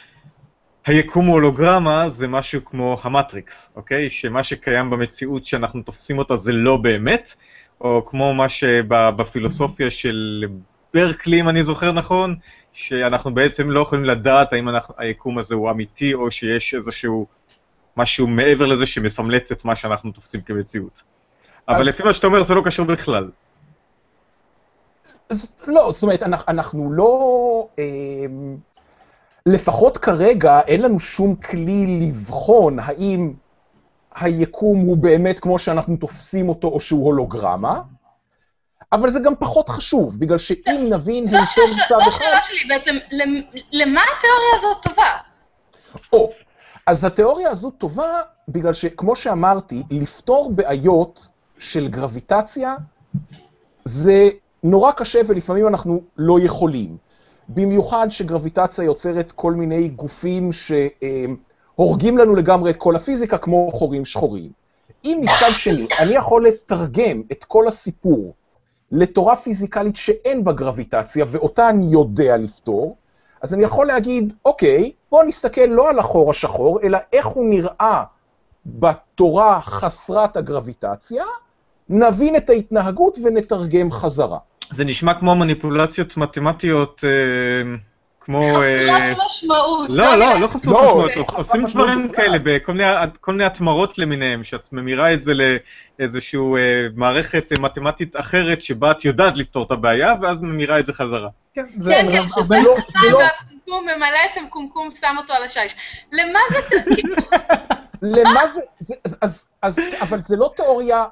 [0.86, 4.10] היקום הולוגרמה, זה משהו כמו המטריקס, אוקיי?
[4.10, 7.36] שמה שקיים במציאות שאנחנו תופסים אותה זה לא באמת,
[7.82, 10.46] או כמו מה שבפילוסופיה של
[10.94, 12.36] ברקלי, אם אני זוכר נכון,
[12.72, 17.28] שאנחנו בעצם לא יכולים לדעת האם אנחנו, היקום הזה הוא אמיתי, או שיש איזשהו
[17.98, 21.02] משהו מעבר לזה שמסמלץ את מה שאנחנו תופסים כמציאות.
[21.68, 23.30] אבל אז- לפי מה שאתה אומר זה לא קשור בכלל.
[25.30, 27.68] אז לא, זאת אומרת, אנחנו, אנחנו לא...
[27.80, 27.84] אה,
[29.46, 33.34] לפחות כרגע אין לנו שום כלי לבחון האם
[34.16, 37.82] היקום הוא באמת כמו שאנחנו תופסים אותו או שהוא הולוגרמה,
[38.92, 42.08] אבל זה גם פחות חשוב, בגלל שאם נבין זו היטב צד זו אחד...
[42.08, 43.42] השאלה שלי בעצם, למ-
[43.72, 45.12] למה התיאוריה הזאת טובה?
[46.14, 46.32] או,
[46.88, 51.28] אז התיאוריה הזו טובה בגלל שכמו שאמרתי, לפתור בעיות
[51.60, 52.76] של גרביטציה
[53.86, 54.30] זה
[54.64, 56.98] נורא קשה ולפעמים אנחנו לא יכולים.
[57.50, 60.50] במיוחד שגרביטציה יוצרת כל מיני גופים
[61.76, 64.52] שהורגים לנו לגמרי את כל הפיזיקה, כמו חורים שחורים.
[65.06, 68.34] אם מצד שני אני יכול לתרגם את כל הסיפור
[68.92, 72.98] לתורה פיזיקלית שאין בה גרביטציה, ואותה אני יודע לפתור,
[73.42, 78.04] אז אני יכול להגיד, אוקיי, בואו נסתכל לא על החור השחור, אלא איך הוא נראה
[78.66, 81.26] בתורה חסרת הגרביטציה,
[81.90, 84.38] נבין את ההתנהגות ונתרגם חזרה.
[84.70, 87.10] זה נשמע כמו מניפולציות מתמטיות אה,
[88.26, 88.62] כמו...
[88.62, 89.90] אה, חסרת משמעות.
[89.90, 90.40] לא, לא.
[90.40, 92.10] לא חסרות לא, משמעות, חסרת עושים דברים.
[92.12, 92.72] כאלה בכל
[93.28, 95.34] מיני- התמרות למיניהם, שאת ממירה את זה
[96.00, 96.40] לאיזושהי
[96.96, 101.30] מערכת אה, מתמטית אחרת, שבה את יודעת לפתור את הבעיה, ואז ממירה את זה חזרה.
[101.54, 102.76] כן, כן, זה כן, שותה הרבה לא-
[103.12, 105.76] לא- והקומקום, ממלא את הקומקום, שם אותו על השיש.
[106.12, 106.58] למה זה,
[106.96, 107.16] כאילו,
[108.02, 111.06] למה זה, זה אז, אז, אבל זה לא תיאוריה,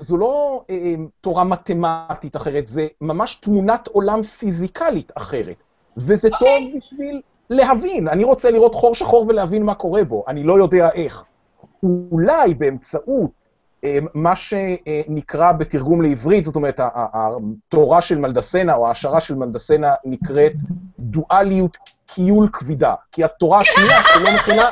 [0.00, 0.76] זו לא אה,
[1.20, 5.56] תורה מתמטית אחרת, זה ממש תמונת עולם פיזיקלית אחרת.
[5.98, 7.20] וזה טוב בשביל
[7.50, 11.24] להבין, אני רוצה לראות חור שחור ולהבין מה קורה בו, אני לא יודע איך.
[11.82, 13.30] אולי באמצעות
[13.84, 20.52] אה, מה שנקרא בתרגום לעברית, זאת אומרת, התורה של מלדסנה או ההשערה של מלדסנה נקראת
[20.98, 21.76] דואליות
[22.06, 24.70] קיול כבידה, כי התורה השנייה שלא מכינה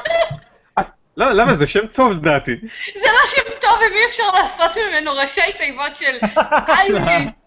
[1.17, 1.55] לא, למה?
[1.55, 2.57] זה שם טוב לדעתי.
[2.95, 6.19] זה לא שם טוב, אם אי אפשר לעשות ממנו ראשי תיבות של
[6.95, 7.46] או...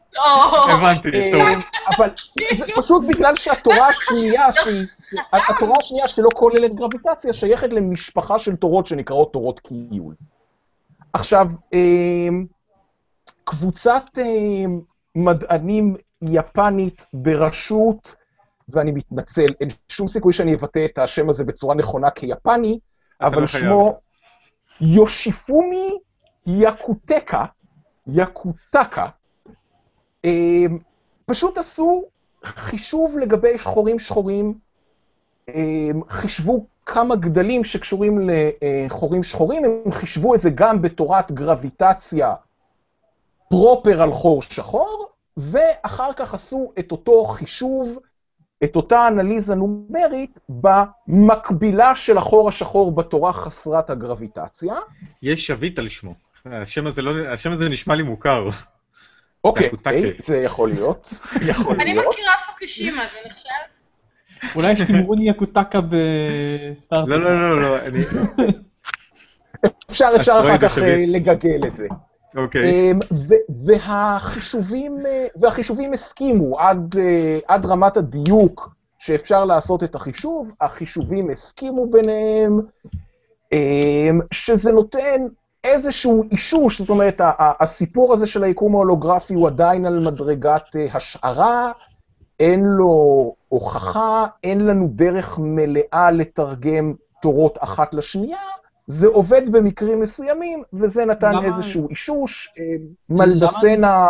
[0.69, 1.41] הבנתי, טוב.
[1.41, 1.53] אה,
[1.97, 2.09] אבל
[2.53, 4.87] זה פשוט בגלל שהתורה השנייה, שהיא-
[5.33, 10.15] התורה השנייה שלא כוללת גרביטציה, שייכת למשפחה של תורות שנקראות תורות קיול.
[11.13, 12.27] עכשיו, אה,
[13.43, 14.23] קבוצת אה,
[15.15, 18.15] מדענים יפנית בראשות,
[18.69, 22.79] ואני מתנצל, אין שום סיכוי שאני אבטא את השם הזה בצורה נכונה כיפני,
[23.21, 23.63] אבל לא חייב.
[23.63, 23.99] שמו
[24.81, 25.91] יושיפומי
[26.47, 27.45] יקוטקה,
[28.07, 29.05] יקוטקה,
[31.25, 32.03] פשוט עשו
[32.43, 34.53] חישוב לגבי חורים שחורים,
[35.49, 42.33] אמ, חישבו כמה גדלים שקשורים לחורים שחורים, הם חישבו את זה גם בתורת גרביטציה
[43.49, 45.07] פרופר על חור שחור,
[45.37, 47.99] ואחר כך עשו את אותו חישוב,
[48.63, 54.75] את אותה אנליזה נומרית, במקבילה של החור השחור בתורה חסרת הגרביטציה.
[55.21, 56.13] יש שביט על שמו.
[56.45, 58.49] השם הזה לא- השם הזה נשמע לי מוכר.
[59.43, 59.91] אוקיי, יקוטקה.
[60.19, 61.13] זה יכול להיות,
[61.49, 62.05] יכול אני להיות.
[62.09, 63.49] מכירה פוקושימה, זה נחשב?
[64.55, 67.07] אולי יש תמרון יקוטקה בסטארט.
[67.07, 67.99] לא, לא, לא, לא, אני...
[69.89, 71.03] אפשר, אפשר אחר כך אה.
[71.07, 71.87] לגגל את זה.
[72.35, 72.91] אוקיי.
[72.91, 72.99] אמ,
[73.65, 81.89] והחישובים, אה, והחישובים הסכימו עד, אה, עד רמת הדיוק שאפשר לעשות את החישוב, החישובים הסכימו
[81.89, 82.59] ביניהם,
[83.51, 85.21] אמ, שזה נותן
[85.63, 87.21] איזשהו אישוש, זאת אומרת,
[87.59, 91.71] הסיפור הזה של היקום ההולוגרפי הוא עדיין על מדרגת אה, השערה,
[92.39, 92.93] אין לו
[93.49, 98.37] הוכחה, אין לנו דרך מלאה לתרגם תורות אחת לשנייה,
[98.87, 102.49] זה עובד במקרים מסוימים, וזה נתן למה- איזשהו אישוש.
[102.59, 102.63] אה,
[103.09, 104.07] מלדסנה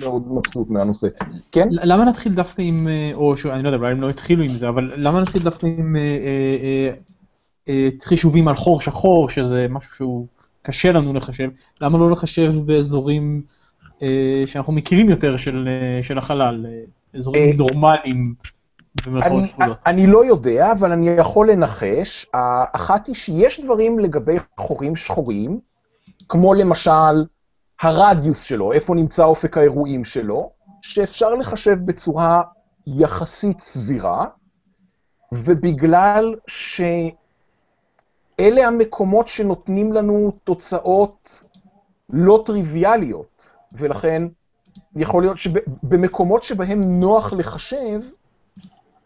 [0.00, 1.08] מאוד מבסוט מהנושא.
[1.52, 1.68] כן?
[1.70, 4.68] למה נתחיל דווקא עם, אה, או שאני לא יודע, אולי הם לא התחילו עם זה,
[4.68, 5.96] אבל למה נתחיל דווקא עם
[8.04, 10.26] חישובים על חור שחור, שזה משהו שהוא
[10.62, 11.50] קשה לנו לחשב,
[11.80, 13.42] למה לא לחשב באזורים
[14.02, 16.80] אה, שאנחנו מכירים יותר של, אה, של החלל, אה,
[17.14, 18.34] אזורים נורמליים
[19.06, 19.52] אני?
[19.86, 22.26] אני לא יודע, אבל אני יכול לנחש.
[22.34, 25.60] האחת היא שיש דברים לגבי חורים שחורים,
[26.28, 27.24] כמו למשל
[27.80, 30.50] הרדיוס שלו, איפה נמצא אופק האירועים שלו,
[30.82, 32.42] שאפשר לחשב בצורה
[32.86, 34.24] יחסית סבירה,
[35.32, 36.34] ובגלל
[38.40, 41.42] שאלה המקומות שנותנים לנו תוצאות
[42.10, 44.22] לא טריוויאליות, ולכן
[44.96, 48.00] יכול להיות שבמקומות שבהם נוח לחשב,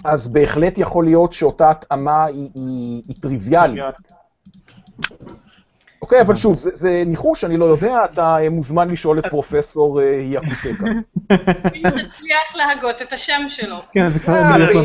[0.05, 3.85] אז בהחלט יכול להיות שאותה התאמה היא, היא, היא טריוויאלית.
[6.05, 10.01] אוקיי, אבל שוב, זה, זה ניחוש, אני לא יודע, אתה אה, מוזמן לשאול את פרופסור
[10.01, 10.87] אה, יקוטקה.
[11.75, 13.77] אם תצליח להגות את השם שלו.
[13.93, 14.33] כן, זה קצת...
[14.33, 14.81] אה, הנה, לא-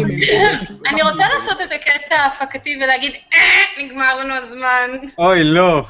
[0.90, 5.08] אני רוצה לעשות את הקטע ההפקתי ולהגיד, "אה, נגמר לנו הזמן.
[5.18, 5.84] אוי, לא.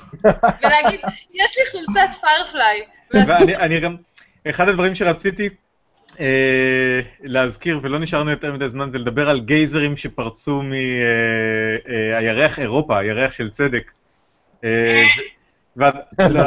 [0.64, 1.00] ולהגיד,
[1.34, 2.82] יש לי חולצת פיירפליי.
[3.14, 3.96] ואני אני גם,
[4.50, 5.50] אחד הדברים שרציתי
[6.20, 13.32] אה, להזכיר, ולא נשארנו יותר מדי זמן, זה לדבר על גייזרים שפרצו מהירח אירופה, הירח
[13.32, 13.92] של צדק.
[14.64, 15.04] אה,
[15.76, 16.42] לא,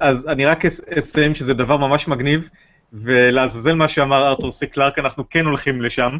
[0.00, 2.48] אז- אני רק אס- אסיים שזה דבר ממש מגניב,
[2.92, 6.18] ולעזאזל מה שאמר ארתור סי קלארק, אנחנו כן הולכים לשם.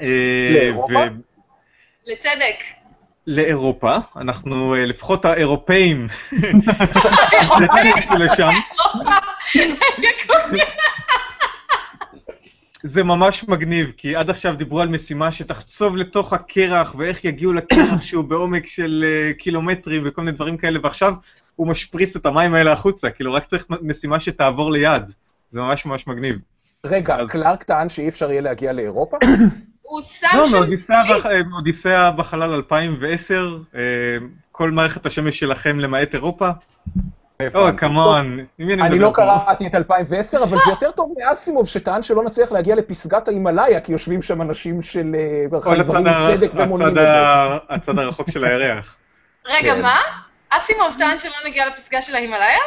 [0.00, 1.00] אה, לאירופה?
[2.06, 2.64] לצדק.
[3.26, 6.06] לאירופה, אנחנו אה, לפחות האירופאים
[7.60, 8.52] נכנסו לשם.
[12.86, 18.02] זה ממש מגניב, כי עד עכשיו דיברו על משימה שתחצוב לתוך הקרח, ואיך יגיעו לקרח
[18.02, 21.14] שהוא בעומק של אה, קילומטרים וכל מיני דברים כאלה, ועכשיו
[21.56, 25.02] הוא משפריץ את המים האלה החוצה, כאילו רק צריך משימה שתעבור ליד.
[25.50, 26.38] זה ממש ממש מגניב.
[26.86, 29.16] רגע, אז- קלארק טען שאי אפשר יהיה להגיע לאירופה?
[29.82, 30.52] הוא שם לא, שם...
[30.52, 33.80] מאודיסאה בח- אה, מאודיסאה בחלל 2010, אה,
[34.52, 36.50] כל מערכת השמש שלכם למעט אירופה,
[37.54, 38.38] אוי, כמון.
[38.60, 43.28] אני לא קראתי את 2010, אבל זה יותר טוב מאסימוב שטען שלא נצליח להגיע לפסגת
[43.28, 45.16] ההימאליה, כי יושבים שם אנשים של
[45.52, 46.04] או חייזרים
[46.36, 47.08] צדק ומונעים את זה.
[47.68, 48.96] הצד הרחוק של הירח.
[49.46, 49.82] רגע, כן.
[49.82, 50.00] מה?
[50.50, 52.58] אסימוב טען שלא נגיע לפסגה של ההימאליה?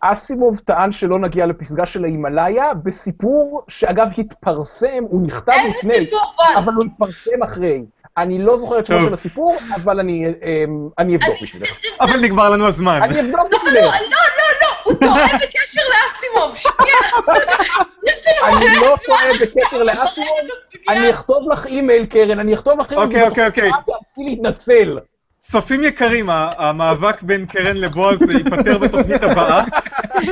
[0.00, 6.10] אסימוב טען שלא נגיע לפסגה של ההימאליה, בסיפור שאגב התפרסם, הוא נכתב לפני?
[6.56, 7.82] אבל הוא התפרסם אחרי.
[8.22, 9.00] אני לא זוכר את שמו.
[9.00, 11.68] של הסיפור, אבל אני אמ, אני אבדוק בשבילך.
[12.00, 13.00] אבל נגמר לנו הזמן.
[13.02, 13.74] אני אבדוק לא, בשבילך.
[13.74, 16.96] לא, לא, לא, הוא טועה בקשר לאסימוב, שנייה.
[18.44, 20.38] אני לא טועה בקשר לאסימוב.
[20.88, 23.08] אני אכתוב לך אימייל, קרן, אני אכתוב לך אימייל.
[23.08, 23.70] אוקיי, אוקיי, אוקיי.
[23.70, 24.98] להציע להתנצל.
[25.40, 29.64] צופים יקרים, המאבק בין קרן לבועז ייפתר בתוכנית הבאה.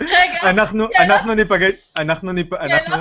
[0.00, 0.50] רגע,
[0.98, 2.52] אנחנו ניפגש, אנחנו ניפ...
[2.52, 2.96] אנחנו...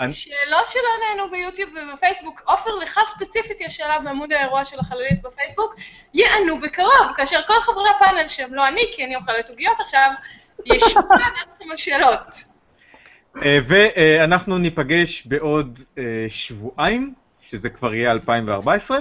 [0.00, 5.22] אני- שאלות שלא נענו ביוטיוב ובפייסבוק, עופר, לך ספציפית יש שאלה בעמוד האירוע של החללית
[5.22, 5.74] בפייסבוק,
[6.14, 10.10] יענו בקרוב, כאשר כל חברי הפאנל שהם לא אני, כי אני אוכלת עוגיות עכשיו,
[10.66, 12.44] ישבו לענות על שאלות.
[13.42, 17.14] אה, ואנחנו ניפגש בעוד אה, שבועיים,
[17.48, 18.98] שזה כבר יהיה 2014,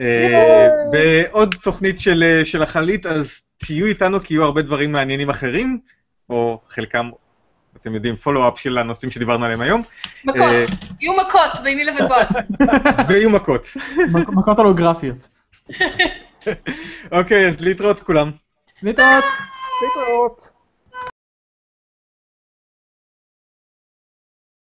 [0.00, 5.80] אה, בעוד תוכנית של של החללית, אז תהיו איתנו כי יהיו הרבה דברים מעניינים אחרים,
[6.30, 7.10] או חלקם,
[7.76, 9.82] אתם יודעים, פולו-אפ של הנושאים שדיברנו עליהם היום,
[10.24, 10.64] מכות, אה.
[11.00, 12.28] יהיו מכות ביני לבין בועז.
[13.08, 13.66] ויהיו מכות.
[14.38, 15.28] מכות הולוגרפיות.
[17.12, 18.30] אוקיי, אז להתראות כולם.
[18.82, 19.24] להתראות.
[19.82, 20.59] להתראות.